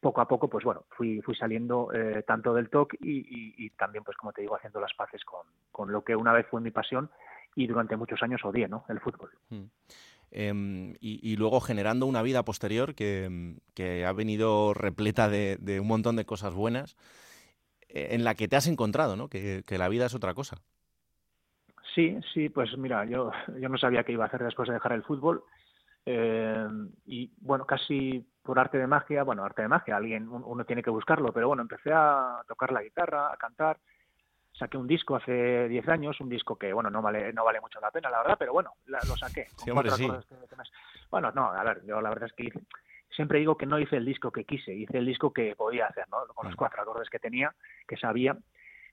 Poco 0.00 0.20
a 0.20 0.28
poco, 0.28 0.48
pues 0.48 0.64
bueno, 0.64 0.84
fui, 0.90 1.20
fui 1.22 1.34
saliendo 1.34 1.92
eh, 1.92 2.22
tanto 2.26 2.54
del 2.54 2.70
TOC 2.70 2.94
y, 3.00 3.70
también, 3.70 4.04
pues 4.04 4.16
como 4.16 4.32
te 4.32 4.40
digo, 4.42 4.56
haciendo 4.56 4.80
las 4.80 4.94
paces 4.94 5.24
con, 5.24 5.46
con 5.70 5.92
lo 5.92 6.02
que 6.02 6.16
una 6.16 6.32
vez 6.32 6.46
fue 6.46 6.60
mi 6.60 6.70
pasión 6.70 7.10
y 7.56 7.66
durante 7.66 7.96
muchos 7.96 8.22
años 8.22 8.44
odié, 8.44 8.68
¿no? 8.68 8.84
El 8.88 9.00
fútbol. 9.00 9.30
Mm. 9.50 9.64
Eh, 10.30 10.94
y, 11.00 11.36
luego 11.36 11.60
generando 11.60 12.06
una 12.06 12.22
vida 12.22 12.44
posterior 12.44 12.94
que, 12.94 13.56
que 13.74 14.04
ha 14.04 14.12
venido 14.12 14.74
repleta 14.74 15.28
de, 15.28 15.80
un 15.80 15.86
montón 15.86 16.16
de 16.16 16.26
cosas 16.26 16.54
buenas, 16.54 16.96
eh, 17.88 18.08
en 18.10 18.24
la 18.24 18.34
que 18.34 18.48
te 18.48 18.56
has 18.56 18.66
encontrado, 18.66 19.16
¿no? 19.16 19.28
Que, 19.28 19.62
que, 19.66 19.78
la 19.78 19.88
vida 19.88 20.06
es 20.06 20.14
otra 20.14 20.34
cosa. 20.34 20.58
Sí, 21.94 22.18
sí, 22.34 22.48
pues 22.48 22.76
mira, 22.76 23.04
yo, 23.06 23.32
yo 23.58 23.68
no 23.68 23.78
sabía 23.78 24.04
qué 24.04 24.12
iba 24.12 24.24
a 24.24 24.28
hacer 24.28 24.44
después 24.44 24.68
de 24.68 24.74
dejar 24.74 24.92
el 24.92 25.02
fútbol. 25.02 25.42
Eh, 26.10 26.66
y 27.06 27.30
bueno, 27.40 27.66
casi 27.66 28.24
por 28.42 28.58
arte 28.58 28.78
de 28.78 28.86
magia, 28.86 29.24
bueno, 29.24 29.44
arte 29.44 29.62
de 29.62 29.68
magia, 29.68 29.96
alguien, 29.96 30.28
uno 30.28 30.64
tiene 30.64 30.82
que 30.82 30.90
buscarlo, 30.90 31.32
pero 31.32 31.48
bueno, 31.48 31.62
empecé 31.62 31.90
a 31.92 32.42
tocar 32.48 32.72
la 32.72 32.82
guitarra, 32.82 33.32
a 33.32 33.36
cantar, 33.36 33.78
saqué 34.58 34.76
un 34.76 34.86
disco 34.86 35.16
hace 35.16 35.68
10 35.68 35.88
años, 35.88 36.20
un 36.20 36.28
disco 36.28 36.56
que, 36.56 36.72
bueno, 36.72 36.90
no 36.90 37.00
vale 37.00 37.32
no 37.32 37.44
vale 37.44 37.60
mucho 37.60 37.80
la 37.80 37.90
pena, 37.90 38.10
la 38.10 38.18
verdad, 38.18 38.36
pero 38.38 38.52
bueno, 38.52 38.72
la, 38.86 38.98
lo 39.06 39.16
saqué. 39.16 39.46
Sí, 39.56 39.70
hombre, 39.70 39.90
sí. 39.90 40.08
Bueno, 41.10 41.30
no, 41.32 41.52
a 41.52 41.62
ver, 41.62 41.84
yo 41.86 42.00
la 42.00 42.10
verdad 42.10 42.28
es 42.28 42.32
que 42.34 42.44
hice, 42.44 42.60
siempre 43.10 43.38
digo 43.38 43.56
que 43.56 43.66
no 43.66 43.78
hice 43.78 43.96
el 43.96 44.04
disco 44.04 44.30
que 44.30 44.44
quise, 44.44 44.74
hice 44.74 44.98
el 44.98 45.06
disco 45.06 45.32
que 45.32 45.54
podía 45.56 45.86
hacer, 45.86 46.06
¿no? 46.10 46.26
Con 46.34 46.46
los 46.46 46.54
mm. 46.54 46.58
cuatro 46.58 46.82
acordes 46.82 47.08
que 47.08 47.18
tenía, 47.18 47.54
que 47.86 47.96
sabía, 47.96 48.36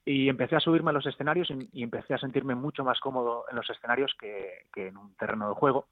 y 0.05 0.29
empecé 0.29 0.55
a 0.55 0.59
subirme 0.59 0.91
a 0.91 0.93
los 0.93 1.05
escenarios 1.07 1.49
y, 1.49 1.69
y 1.73 1.83
empecé 1.83 2.13
a 2.13 2.19
sentirme 2.19 2.53
mucho 2.53 2.83
más 2.83 2.99
cómodo 2.99 3.45
en 3.49 3.55
los 3.55 3.69
escenarios 3.69 4.15
que, 4.19 4.67
que 4.71 4.87
en 4.89 4.97
un 4.97 5.15
terreno 5.15 5.49
de 5.49 5.55
juego 5.55 5.87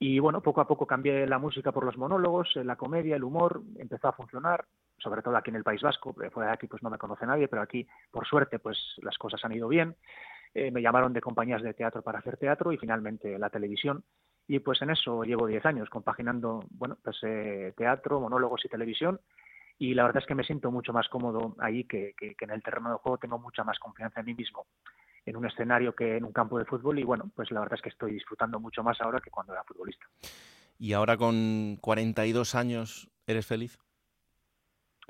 Y 0.00 0.18
bueno, 0.18 0.40
poco 0.40 0.60
a 0.60 0.66
poco 0.66 0.86
cambié 0.86 1.26
la 1.26 1.38
música 1.38 1.70
por 1.70 1.84
los 1.84 1.96
monólogos, 1.96 2.56
la 2.56 2.76
comedia, 2.76 3.14
el 3.14 3.24
humor, 3.24 3.62
empezó 3.78 4.08
a 4.08 4.12
funcionar, 4.12 4.64
sobre 4.98 5.22
todo 5.22 5.36
aquí 5.36 5.50
en 5.50 5.56
el 5.56 5.64
País 5.64 5.82
Vasco, 5.82 6.14
fuera 6.32 6.50
de 6.50 6.54
aquí 6.54 6.66
pues 6.66 6.82
no 6.82 6.90
me 6.90 6.98
conoce 6.98 7.26
nadie, 7.26 7.48
pero 7.48 7.62
aquí 7.62 7.86
por 8.10 8.26
suerte 8.26 8.58
pues 8.58 8.78
las 9.02 9.18
cosas 9.18 9.44
han 9.44 9.52
ido 9.52 9.68
bien. 9.68 9.96
Eh, 10.54 10.70
me 10.70 10.80
llamaron 10.80 11.12
de 11.12 11.20
compañías 11.20 11.62
de 11.62 11.74
teatro 11.74 12.00
para 12.00 12.20
hacer 12.20 12.38
teatro 12.38 12.72
y 12.72 12.78
finalmente 12.78 13.38
la 13.38 13.50
televisión. 13.50 14.04
Y 14.48 14.60
pues 14.60 14.80
en 14.80 14.90
eso 14.90 15.22
llevo 15.22 15.46
10 15.46 15.66
años, 15.66 15.90
compaginando 15.90 16.64
bueno, 16.70 16.96
pues, 17.02 17.18
eh, 17.24 17.74
teatro, 17.76 18.20
monólogos 18.20 18.64
y 18.64 18.68
televisión. 18.68 19.20
Y 19.78 19.92
la 19.92 20.04
verdad 20.04 20.22
es 20.22 20.26
que 20.26 20.34
me 20.34 20.44
siento 20.44 20.70
mucho 20.70 20.94
más 20.94 21.08
cómodo 21.08 21.56
ahí 21.58 21.84
que, 21.84 22.14
que, 22.16 22.34
en 22.40 22.50
el 22.50 22.62
terreno 22.62 22.90
de 22.90 22.96
juego. 22.96 23.18
Tengo 23.18 23.38
mucha 23.38 23.64
más 23.64 23.78
confianza 23.78 24.20
en 24.20 24.26
mí 24.26 24.34
mismo 24.34 24.66
en 25.26 25.36
un 25.36 25.44
escenario 25.44 25.94
que 25.94 26.16
en 26.16 26.24
un 26.24 26.32
campo 26.32 26.58
de 26.58 26.64
fútbol. 26.64 26.98
Y 26.98 27.04
bueno, 27.04 27.30
pues 27.34 27.50
la 27.50 27.60
verdad 27.60 27.74
es 27.74 27.82
que 27.82 27.90
estoy 27.90 28.12
disfrutando 28.12 28.58
mucho 28.58 28.82
más 28.82 28.98
ahora 29.02 29.20
que 29.20 29.30
cuando 29.30 29.52
era 29.52 29.64
futbolista. 29.64 30.06
¿Y 30.78 30.94
ahora 30.94 31.18
con 31.18 31.76
42 31.82 32.54
años 32.54 33.10
eres 33.26 33.44
feliz? 33.44 33.78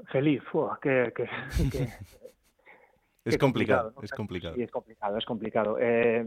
Feliz, 0.05 0.43
Fua, 0.51 0.79
que, 0.81 1.13
que, 1.15 1.25
es 3.25 3.39
complicado, 3.39 3.95
es 4.03 4.11
complicado. 4.11 4.55
Sí, 4.55 4.63
es 4.63 4.71
complicado, 4.71 5.19
es 5.19 5.25
complicado. 5.25 5.79
Eh, 5.81 6.27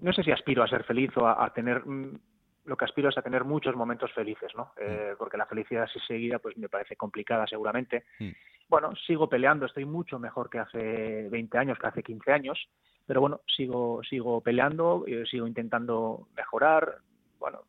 no 0.00 0.12
sé 0.12 0.22
si 0.22 0.30
aspiro 0.30 0.62
a 0.62 0.68
ser 0.68 0.84
feliz 0.84 1.10
o 1.16 1.26
a, 1.26 1.52
tener 1.54 1.84
mm, 1.86 2.18
lo 2.66 2.76
que 2.76 2.84
aspiro 2.84 3.08
es 3.08 3.16
a 3.16 3.22
tener 3.22 3.44
muchos 3.44 3.74
momentos 3.74 4.12
felices, 4.12 4.52
¿no? 4.54 4.72
Eh, 4.76 5.12
mm. 5.14 5.18
porque 5.18 5.38
la 5.38 5.46
felicidad 5.46 5.84
así 5.84 5.98
seguida, 6.00 6.38
pues 6.38 6.56
me 6.58 6.68
parece 6.68 6.96
complicada 6.96 7.46
seguramente. 7.46 8.04
Mm. 8.18 8.30
Bueno, 8.68 8.92
sigo 9.06 9.28
peleando, 9.28 9.64
estoy 9.64 9.86
mucho 9.86 10.18
mejor 10.18 10.50
que 10.50 10.58
hace 10.58 11.28
20 11.30 11.56
años, 11.56 11.78
que 11.78 11.86
hace 11.86 12.02
15 12.02 12.32
años, 12.32 12.68
pero 13.06 13.22
bueno, 13.22 13.40
sigo, 13.46 14.02
sigo 14.04 14.42
peleando, 14.42 15.04
eh, 15.06 15.24
sigo 15.30 15.46
intentando 15.46 16.28
mejorar. 16.36 16.98
Bueno, 17.38 17.62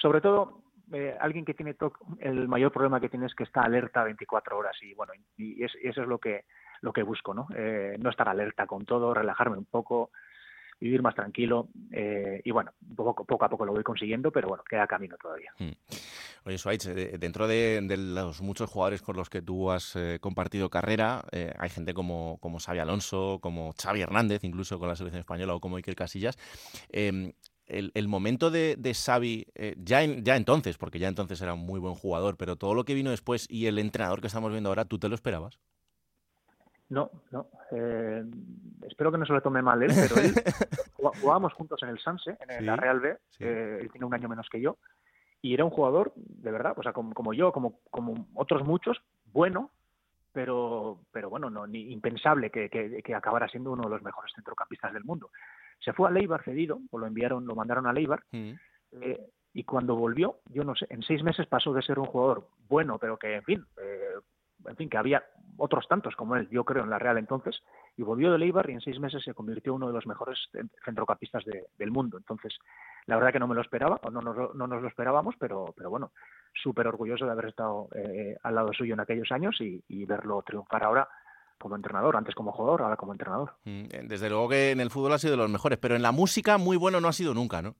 sobre 0.00 0.20
todo, 0.20 0.62
alguien 1.20 1.44
que 1.44 1.54
tiene 1.54 1.74
TOC, 1.74 1.98
el 2.20 2.48
mayor 2.48 2.72
problema 2.72 3.00
que 3.00 3.08
tiene 3.08 3.26
es 3.26 3.34
que 3.34 3.44
está 3.44 3.62
alerta 3.62 4.04
24 4.04 4.56
horas 4.58 4.76
y 4.82 4.94
bueno, 4.94 5.12
y 5.36 5.62
eso 5.62 5.78
es 5.82 6.08
lo 6.08 6.18
que 6.18 6.44
lo 6.82 6.92
que 6.92 7.02
busco, 7.02 7.34
¿no? 7.34 7.46
Eh, 7.54 7.96
no 7.98 8.10
estar 8.10 8.28
alerta 8.28 8.66
con 8.66 8.84
todo, 8.84 9.12
relajarme 9.12 9.58
un 9.58 9.66
poco, 9.66 10.10
vivir 10.80 11.02
más 11.02 11.14
tranquilo 11.14 11.68
eh, 11.92 12.40
y 12.42 12.50
bueno, 12.50 12.72
poco, 12.96 13.44
a 13.44 13.48
poco 13.48 13.64
lo 13.66 13.72
voy 13.72 13.82
consiguiendo, 13.82 14.30
pero 14.30 14.48
bueno, 14.48 14.64
queda 14.68 14.86
camino 14.86 15.16
todavía. 15.20 15.52
Hmm. 15.58 15.72
Oye, 16.44 16.56
Suárez, 16.56 16.86
eh, 16.86 17.18
dentro 17.18 17.46
de, 17.46 17.82
los 17.98 18.40
muchos 18.40 18.70
jugadores 18.70 19.02
con 19.02 19.16
los 19.16 19.28
que 19.28 19.42
tú 19.42 19.70
has 19.70 19.96
compartido 20.20 20.70
carrera, 20.70 21.22
hay 21.58 21.68
gente 21.68 21.92
como, 21.92 22.38
como 22.40 22.58
Xavi 22.58 22.78
Alonso, 22.78 23.40
como 23.42 23.74
Xavi 23.74 24.00
Hernández, 24.00 24.42
incluso 24.44 24.78
con 24.78 24.88
la 24.88 24.96
selección 24.96 25.20
española, 25.20 25.54
o 25.54 25.60
como 25.60 25.76
Iker 25.76 25.94
Casillas. 25.94 26.38
Em, 27.70 27.90
el, 27.94 28.08
momento 28.08 28.50
de, 28.50 28.76
de 28.76 28.94
Xavi, 28.94 29.46
ya, 29.78 30.04
ya 30.04 30.36
entonces, 30.36 30.76
porque 30.76 30.98
ya 30.98 31.08
entonces 31.08 31.40
era 31.40 31.54
un 31.54 31.64
muy 31.64 31.80
buen 31.80 31.94
jugador, 31.94 32.36
pero 32.36 32.56
todo 32.56 32.74
lo 32.74 32.84
que 32.84 32.94
vino 32.94 33.10
después 33.10 33.46
y 33.48 33.66
el 33.66 33.78
entrenador 33.78 34.20
que 34.20 34.26
estamos 34.26 34.50
viendo 34.50 34.68
ahora, 34.68 34.84
¿tú 34.84 34.98
te 34.98 35.08
lo 35.08 35.14
esperabas? 35.14 35.58
No, 36.90 37.08
no. 37.30 37.46
Eh, 37.70 38.24
espero 38.82 39.12
que 39.12 39.18
no 39.18 39.24
se 39.24 39.32
lo 39.32 39.40
tome 39.40 39.62
mal 39.62 39.80
él, 39.82 39.92
pero 39.94 40.20
él 40.20 40.34
jugábamos 41.22 41.52
juntos 41.54 41.80
en 41.84 41.88
el 41.88 42.00
Sanse, 42.00 42.36
en 42.48 42.66
la 42.66 42.74
Real 42.74 42.98
B. 42.98 43.16
Eh, 43.38 43.78
él 43.80 43.90
tiene 43.92 44.06
un 44.06 44.12
año 44.12 44.28
menos 44.28 44.48
que 44.50 44.60
yo. 44.60 44.76
Y 45.40 45.54
era 45.54 45.64
un 45.64 45.70
jugador, 45.70 46.12
de 46.16 46.50
verdad, 46.50 46.74
o 46.76 46.82
sea, 46.82 46.92
como, 46.92 47.32
yo, 47.32 47.52
como, 47.52 47.78
como 47.90 48.26
otros 48.34 48.66
muchos, 48.66 49.00
bueno, 49.32 49.70
pero, 50.32 50.98
pero 51.12 51.30
bueno, 51.30 51.48
no, 51.48 51.66
ni 51.66 51.92
impensable 51.92 52.50
que, 52.50 52.68
que, 52.68 53.14
acabara 53.14 53.48
siendo 53.48 53.70
uno 53.70 53.84
de 53.84 53.90
los 53.90 54.02
mejores 54.02 54.32
centrocampistas 54.34 54.92
del 54.92 55.04
mundo. 55.04 55.30
Se 55.80 55.92
fue 55.92 56.08
a 56.08 56.12
Leibar 56.12 56.42
cedido, 56.44 56.80
o 56.90 56.98
lo 56.98 57.06
enviaron, 57.06 57.46
lo 57.46 57.54
mandaron 57.54 57.86
a 57.86 57.92
Leibar, 57.92 58.22
mm. 58.32 58.52
eh, 58.92 59.30
y 59.52 59.64
cuando 59.64 59.96
volvió, 59.96 60.40
yo 60.46 60.62
no 60.62 60.74
sé, 60.76 60.86
en 60.90 61.02
seis 61.02 61.22
meses 61.22 61.46
pasó 61.46 61.72
de 61.72 61.82
ser 61.82 61.98
un 61.98 62.06
jugador 62.06 62.46
bueno, 62.68 62.98
pero 62.98 63.18
que, 63.18 63.34
en 63.34 63.42
fin, 63.42 63.66
en 64.68 64.76
fin, 64.76 64.88
que 64.88 64.98
había 64.98 65.24
otros 65.56 65.86
tantos 65.88 66.16
como 66.16 66.36
él, 66.36 66.48
yo 66.50 66.64
creo, 66.64 66.84
en 66.84 66.90
la 66.90 66.98
Real 66.98 67.18
entonces, 67.18 67.60
y 67.96 68.02
volvió 68.02 68.32
de 68.32 68.38
Leibar 68.38 68.68
y 68.70 68.74
en 68.74 68.80
seis 68.80 68.98
meses 68.98 69.22
se 69.22 69.34
convirtió 69.34 69.72
en 69.72 69.76
uno 69.76 69.88
de 69.88 69.92
los 69.92 70.06
mejores 70.06 70.38
centrocampistas 70.84 71.44
del 71.76 71.90
mundo. 71.90 72.16
Entonces, 72.16 72.56
la 73.06 73.16
verdad 73.16 73.32
que 73.32 73.38
no 73.38 73.48
me 73.48 73.54
lo 73.54 73.60
esperaba, 73.60 74.00
o 74.02 74.10
no 74.10 74.20
nos, 74.20 74.54
no 74.54 74.66
nos 74.66 74.82
lo 74.82 74.88
esperábamos, 74.88 75.34
pero, 75.38 75.74
pero 75.76 75.90
bueno, 75.90 76.12
súper 76.54 76.86
orgulloso 76.86 77.26
de 77.26 77.32
haber 77.32 77.46
estado 77.46 77.88
eh, 77.94 78.36
al 78.42 78.54
lado 78.54 78.72
suyo 78.72 78.94
en 78.94 79.00
aquellos 79.00 79.30
años 79.32 79.60
y, 79.60 80.04
verlo 80.06 80.42
triunfar 80.42 80.82
ahora 80.82 81.08
como 81.60 81.76
entrenador, 81.76 82.16
antes 82.16 82.34
como 82.34 82.52
jugador, 82.52 82.82
ahora 82.82 82.96
como 82.96 83.12
entrenador. 83.12 83.52
Mm, 83.64 83.84
desde 84.08 84.28
luego 84.28 84.48
que 84.48 84.70
en 84.70 84.80
el 84.80 84.90
fútbol 84.90 85.12
ha 85.12 85.18
sido 85.18 85.32
de 85.32 85.36
los 85.36 85.50
mejores, 85.50 85.78
pero 85.78 85.94
en 85.94 86.02
la 86.02 86.10
música 86.10 86.58
muy 86.58 86.76
bueno 86.76 87.00
no 87.00 87.08
ha 87.08 87.12
sido 87.12 87.34
nunca, 87.34 87.62
¿no? 87.62 87.76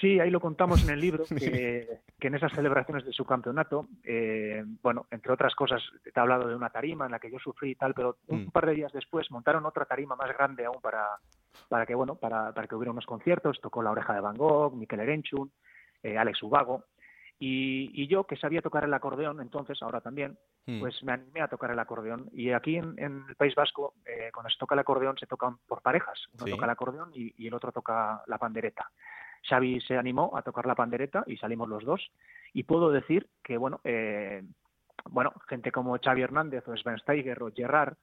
Sí, 0.00 0.20
ahí 0.20 0.30
lo 0.30 0.40
contamos 0.40 0.84
en 0.84 0.90
el 0.90 1.00
libro, 1.00 1.24
que, 1.38 2.02
en 2.20 2.34
esas 2.34 2.52
celebraciones 2.52 3.06
de 3.06 3.12
su 3.12 3.24
campeonato, 3.24 3.88
eh, 4.04 4.62
bueno, 4.82 5.06
entre 5.10 5.32
otras 5.32 5.54
cosas, 5.54 5.82
te 6.02 6.10
he 6.14 6.20
hablado 6.20 6.48
de 6.48 6.54
una 6.54 6.70
tarima 6.70 7.06
en 7.06 7.12
la 7.12 7.18
que 7.18 7.30
yo 7.30 7.38
sufrí 7.38 7.70
y 7.70 7.74
tal, 7.76 7.94
pero 7.94 8.18
un 8.26 8.44
mm. 8.44 8.50
par 8.50 8.66
de 8.66 8.74
días 8.74 8.92
después 8.92 9.30
montaron 9.30 9.64
otra 9.64 9.86
tarima 9.86 10.14
más 10.14 10.28
grande 10.36 10.66
aún 10.66 10.80
para, 10.82 11.06
para 11.68 11.86
que, 11.86 11.94
bueno, 11.94 12.16
para, 12.16 12.52
para 12.52 12.68
que 12.68 12.74
hubiera 12.74 12.92
unos 12.92 13.06
conciertos, 13.06 13.60
tocó 13.62 13.82
La 13.82 13.92
Oreja 13.92 14.12
de 14.12 14.20
Van 14.20 14.36
Gogh, 14.36 14.74
Miquel 14.74 15.00
Erenchun, 15.00 15.50
eh, 16.02 16.18
Alex 16.18 16.42
Ubago, 16.42 16.84
y, 17.38 18.06
yo, 18.06 18.24
que 18.24 18.36
sabía 18.36 18.62
tocar 18.62 18.84
el 18.84 18.94
acordeón 18.94 19.40
entonces, 19.40 19.82
ahora 19.82 20.00
también, 20.00 20.38
mm. 20.64 20.80
pues 20.80 21.02
me 21.02 21.12
animé 21.12 21.42
a 21.42 21.48
tocar 21.48 21.70
el 21.70 21.78
acordeón. 21.78 22.30
Y 22.32 22.50
aquí 22.50 22.76
en, 22.76 22.96
el 22.98 23.36
País 23.36 23.54
Vasco, 23.54 23.94
eh, 24.06 24.30
cuando 24.32 24.48
se 24.48 24.58
toca 24.58 24.74
el 24.74 24.78
acordeón, 24.78 25.18
se 25.18 25.26
tocan 25.26 25.58
por 25.66 25.82
parejas. 25.82 26.18
Uno 26.34 26.46
toca 26.46 26.64
el 26.64 26.70
acordeón 26.70 27.10
y, 27.14 27.46
el 27.46 27.54
otro 27.54 27.72
toca 27.72 28.22
la 28.26 28.38
pandereta. 28.38 28.90
Xavi 29.48 29.80
se 29.82 29.96
animó 29.96 30.36
a 30.36 30.42
tocar 30.42 30.66
la 30.66 30.74
pandereta 30.74 31.24
y 31.26 31.36
salimos 31.36 31.68
los 31.68 31.84
dos. 31.84 32.10
Y 32.54 32.62
puedo 32.62 32.90
decir 32.90 33.28
que, 33.42 33.58
bueno, 33.58 33.80
eh, 33.84 34.42
bueno, 35.10 35.32
gente 35.46 35.70
como 35.70 35.98
Xavi 36.02 36.22
Hernández 36.22 36.66
o 36.66 36.76
Sven 36.76 36.98
Steiger 36.98 37.42
o 37.42 37.52
Gerard 37.54 37.96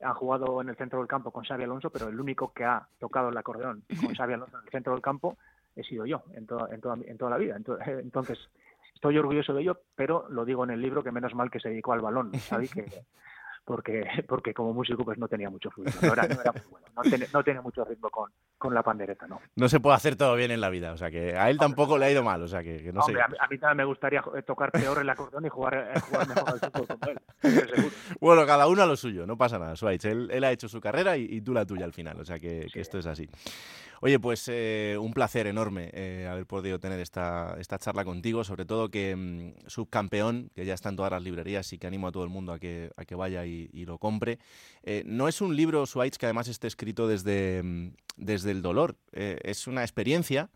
han 0.00 0.14
jugado 0.14 0.60
en 0.60 0.68
el 0.68 0.76
centro 0.76 0.98
del 0.98 1.08
campo 1.08 1.30
con 1.30 1.44
Xavi 1.44 1.62
Alonso, 1.62 1.90
pero 1.90 2.08
el 2.08 2.18
único 2.18 2.52
que 2.52 2.64
ha 2.64 2.88
tocado 2.98 3.28
el 3.28 3.36
acordeón 3.36 3.84
con 4.00 4.14
Xavi 4.16 4.32
Alonso 4.32 4.58
en 4.58 4.64
el 4.64 4.70
centro 4.70 4.94
del 4.94 5.02
campo 5.02 5.36
he 5.76 5.84
sido 5.84 6.04
yo 6.06 6.24
en, 6.32 6.46
en, 6.70 6.80
toda, 6.80 6.98
en 7.04 7.18
toda 7.18 7.30
la 7.30 7.38
vida. 7.38 7.56
Entonces, 7.86 8.38
estoy 9.00 9.16
orgulloso 9.16 9.54
de 9.54 9.62
ello, 9.62 9.80
pero 9.94 10.26
lo 10.28 10.44
digo 10.44 10.62
en 10.62 10.72
el 10.72 10.82
libro 10.82 11.02
que 11.02 11.10
menos 11.10 11.34
mal 11.34 11.50
que 11.50 11.58
se 11.58 11.70
dedicó 11.70 11.94
al 11.94 12.02
balón, 12.02 12.32
Xavi, 12.32 12.68
que, 12.68 12.84
porque, 13.64 14.06
porque 14.28 14.52
como 14.52 14.74
músico 14.74 15.06
pues 15.06 15.16
no 15.16 15.26
tenía 15.26 15.48
mucho 15.48 15.70
fluido, 15.70 15.94
no 16.02 16.12
era, 16.12 16.24
muy 16.52 16.70
bueno, 16.70 16.86
no, 17.32 17.42
tenía 17.42 17.62
mucho 17.62 17.82
ritmo 17.86 18.10
con, 18.10 18.30
con 18.60 18.74
la 18.74 18.82
pandereta, 18.82 19.26
¿no. 19.26 19.40
No 19.56 19.68
se 19.70 19.80
puede 19.80 19.96
hacer 19.96 20.16
todo 20.16 20.36
bien 20.36 20.50
en 20.50 20.60
la 20.60 20.68
vida, 20.68 20.92
o 20.92 20.96
sea 20.98 21.10
que 21.10 21.34
a 21.34 21.48
él 21.48 21.56
tampoco 21.56 21.96
le 21.96 22.04
ha 22.04 22.10
ido 22.10 22.22
mal, 22.22 22.42
o 22.42 22.46
sea 22.46 22.62
que, 22.62 22.92
no 22.92 23.00
sé. 23.02 23.14
A, 23.18 23.48
mí, 23.48 23.56
también 23.56 23.78
me 23.78 23.84
gustaría 23.86 24.22
tocar 24.46 24.70
peor 24.70 24.98
el 24.98 25.08
acordeón 25.08 25.46
y 25.46 25.48
jugar, 25.48 25.92
eh, 25.96 26.00
jugar 26.00 26.28
mejor 26.28 26.50
al 26.50 26.60
fútbol 26.60 26.86
como 26.86 27.10
él, 27.10 27.92
Bueno, 28.20 28.44
cada 28.44 28.68
uno 28.68 28.82
a 28.82 28.86
lo 28.86 28.96
suyo, 28.96 29.26
no 29.26 29.38
pasa 29.38 29.58
nada, 29.58 29.76
Suárez, 29.76 30.04
él, 30.04 30.28
él, 30.30 30.44
ha 30.44 30.52
hecho 30.52 30.68
su 30.68 30.78
carrera 30.78 31.16
y, 31.16 31.40
tú 31.40 31.54
la 31.54 31.64
tuya 31.64 31.86
al 31.86 31.94
final, 31.94 32.20
o 32.20 32.24
sea 32.26 32.38
que, 32.38 32.66
que 32.70 32.80
esto 32.82 32.98
es 32.98 33.06
así. 33.06 33.26
Oye, 34.02 34.18
pues 34.18 34.48
eh, 34.48 34.96
un 34.98 35.12
placer 35.12 35.46
enorme 35.46 35.90
eh, 35.92 36.26
haber 36.26 36.46
podido 36.46 36.80
tener 36.80 36.98
esta, 37.00 37.56
esta 37.58 37.78
charla 37.78 38.02
contigo, 38.02 38.44
sobre 38.44 38.64
todo 38.64 38.88
que 38.88 39.14
mm, 39.14 39.68
subcampeón, 39.68 40.50
que 40.54 40.64
ya 40.64 40.72
está 40.72 40.88
en 40.88 40.96
todas 40.96 41.12
las 41.12 41.22
librerías 41.22 41.70
y 41.74 41.78
que 41.78 41.86
animo 41.86 42.08
a 42.08 42.12
todo 42.12 42.24
el 42.24 42.30
mundo 42.30 42.54
a 42.54 42.58
que, 42.58 42.90
a 42.96 43.04
que 43.04 43.14
vaya 43.14 43.44
y, 43.44 43.68
lo 43.84 43.98
compre. 43.98 44.38
Eh, 44.84 45.02
no 45.04 45.28
es 45.28 45.42
un 45.42 45.54
libro, 45.54 45.84
Swites, 45.84 46.16
que 46.16 46.26
además 46.26 46.48
esté 46.48 46.66
escrito 46.66 47.08
desde, 47.08 47.62
mm, 47.62 47.92
desde 48.20 48.50
el 48.50 48.62
dolor, 48.62 48.96
es 49.12 49.66
una 49.66 49.82
experiencia, 49.82 50.50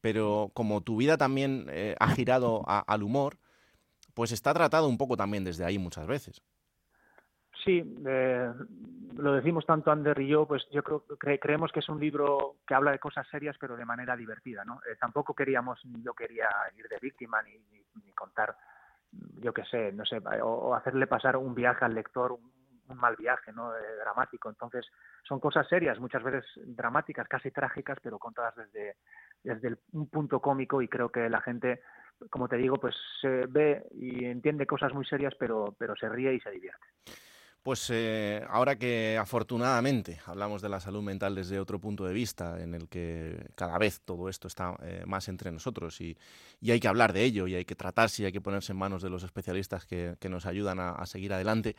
pero 0.00 0.50
como 0.54 0.80
tu 0.80 0.96
vida 0.96 1.16
también 1.16 1.70
ha 1.98 2.08
girado 2.08 2.64
al 2.66 3.02
humor, 3.02 3.38
pues 4.14 4.32
está 4.32 4.52
tratado 4.52 4.88
un 4.88 4.98
poco 4.98 5.16
también 5.16 5.44
desde 5.44 5.64
ahí 5.64 5.78
muchas 5.78 6.06
veces. 6.06 6.42
Sí, 7.64 7.82
eh, 8.06 8.52
lo 9.16 9.34
decimos 9.34 9.64
tanto 9.66 9.92
Ander 9.92 10.18
y 10.18 10.28
yo, 10.28 10.46
pues 10.46 10.66
yo 10.72 10.82
creo 10.82 11.04
creemos 11.40 11.70
que 11.70 11.78
es 11.78 11.88
un 11.88 12.00
libro 12.00 12.56
que 12.66 12.74
habla 12.74 12.90
de 12.90 12.98
cosas 12.98 13.26
serias 13.28 13.56
pero 13.60 13.76
de 13.76 13.84
manera 13.84 14.16
divertida, 14.16 14.64
¿no? 14.64 14.80
Eh, 14.90 14.96
tampoco 14.98 15.34
queríamos 15.34 15.78
ni 15.84 16.02
yo 16.02 16.12
quería 16.12 16.48
ir 16.76 16.88
de 16.88 16.98
víctima 17.00 17.40
ni, 17.42 18.12
contar, 18.14 18.56
yo 19.40 19.52
qué 19.52 19.64
sé, 19.64 19.92
no 19.92 20.04
sé, 20.04 20.20
o, 20.42 20.74
hacerle 20.74 21.06
pasar 21.06 21.36
un 21.36 21.54
viaje 21.54 21.84
al 21.84 21.94
lector, 21.94 22.32
un, 22.32 22.52
mal 22.96 23.16
viaje, 23.16 23.52
¿no? 23.52 23.74
Eh, 23.74 23.96
dramático. 24.00 24.48
Entonces 24.48 24.86
son 25.22 25.40
cosas 25.40 25.66
serias, 25.68 25.98
muchas 25.98 26.22
veces 26.22 26.44
dramáticas, 26.56 27.28
casi 27.28 27.50
trágicas, 27.50 27.98
pero 28.02 28.18
contadas 28.18 28.56
desde 28.56 28.96
desde 29.44 29.76
un 29.92 30.08
punto 30.08 30.40
cómico 30.40 30.80
y 30.82 30.88
creo 30.88 31.10
que 31.10 31.28
la 31.28 31.40
gente 31.40 31.82
como 32.30 32.48
te 32.48 32.56
digo, 32.56 32.78
pues 32.78 32.94
se 33.20 33.46
ve 33.46 33.84
y 33.92 34.24
entiende 34.24 34.66
cosas 34.66 34.92
muy 34.94 35.04
serias, 35.04 35.34
pero, 35.38 35.74
pero 35.78 35.96
se 35.96 36.08
ríe 36.08 36.34
y 36.34 36.40
se 36.40 36.50
divierte. 36.50 36.86
Pues 37.62 37.90
eh, 37.90 38.44
ahora 38.48 38.76
que 38.76 39.16
afortunadamente 39.16 40.18
hablamos 40.26 40.62
de 40.62 40.68
la 40.68 40.80
salud 40.80 41.00
mental 41.00 41.36
desde 41.36 41.60
otro 41.60 41.78
punto 41.78 42.04
de 42.04 42.12
vista, 42.12 42.60
en 42.60 42.74
el 42.74 42.88
que 42.88 43.50
cada 43.54 43.78
vez 43.78 44.00
todo 44.04 44.28
esto 44.28 44.48
está 44.48 44.76
eh, 44.82 45.04
más 45.06 45.28
entre 45.28 45.52
nosotros 45.52 46.00
y, 46.00 46.16
hay 46.68 46.80
que 46.80 46.88
hablar 46.88 47.12
de 47.12 47.22
ello 47.22 47.46
y 47.46 47.54
hay 47.54 47.64
que 47.64 47.76
tratarse 47.76 48.22
y 48.22 48.26
hay 48.26 48.32
que 48.32 48.40
ponerse 48.40 48.72
en 48.72 48.78
manos 48.78 49.00
de 49.00 49.10
los 49.10 49.22
especialistas 49.22 49.86
que, 49.86 50.16
nos 50.28 50.46
ayudan 50.46 50.80
a, 50.80 51.04
seguir 51.06 51.32
adelante, 51.32 51.76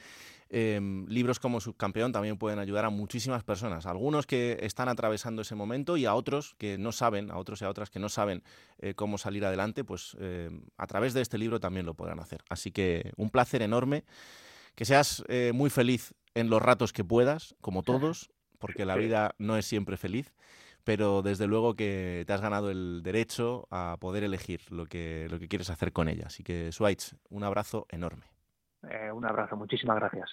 em, 0.49 1.05
libros 1.07 1.39
como 1.39 1.59
Subcampeón 1.59 2.11
también 2.11 2.37
pueden 2.37 2.59
ayudar 2.59 2.85
a 2.85 2.89
muchísimas 2.89 3.43
personas, 3.43 3.85
algunos 3.85 4.25
que 4.25 4.59
están 4.61 4.87
atravesando 4.87 5.41
ese 5.41 5.55
momento 5.55 5.97
y 5.97 6.05
a 6.05 6.13
otros 6.15 6.55
que 6.57 6.77
no 6.77 6.91
saben, 6.91 7.31
a 7.31 7.37
otros 7.37 7.61
y 7.61 7.65
a 7.65 7.69
otras 7.69 7.89
que 7.89 7.99
no 7.99 8.07
saben 8.07 8.43
eh, 8.79 8.93
cómo 8.93 9.17
salir 9.17 9.43
adelante, 9.45 9.83
pues 9.83 10.15
a 10.77 10.87
través 10.87 11.13
de 11.13 11.21
este 11.21 11.37
libro 11.37 11.59
también 11.59 11.85
lo 11.85 11.93
podrán 11.93 12.19
hacer. 12.19 12.41
Así 12.49 12.71
que 12.71 13.11
un 13.17 13.29
placer 13.29 13.61
enorme 13.61 14.03
que 14.75 14.85
seas 14.85 15.23
eh, 15.27 15.51
muy 15.53 15.69
feliz 15.69 16.13
en 16.35 16.49
los 16.49 16.61
ratos 16.61 16.93
que 16.93 17.03
puedas, 17.03 17.55
como 17.61 17.83
todos, 17.83 18.31
porque 18.59 18.85
la 18.85 18.95
vida 18.95 19.35
no 19.37 19.57
es 19.57 19.65
siempre 19.65 19.97
feliz, 19.97 20.33
pero 20.83 21.21
desde 21.21 21.47
luego 21.47 21.75
que 21.75 22.23
te 22.25 22.33
has 22.33 22.41
ganado 22.41 22.71
el 22.71 23.01
derecho 23.03 23.67
a 23.71 23.97
poder 23.99 24.23
elegir 24.23 24.61
lo 24.71 24.85
que, 24.85 25.27
lo 25.29 25.39
que 25.39 25.47
quieres 25.47 25.69
hacer 25.69 25.93
con 25.93 26.09
ella. 26.09 26.25
Así 26.27 26.43
que, 26.43 26.71
Swaits, 26.71 27.15
un 27.29 27.43
abrazo 27.43 27.85
enorme. 27.89 28.25
Eh, 28.89 29.11
un 29.11 29.25
abrazo, 29.25 29.55
muchísimas 29.55 29.97
gracias. 29.97 30.29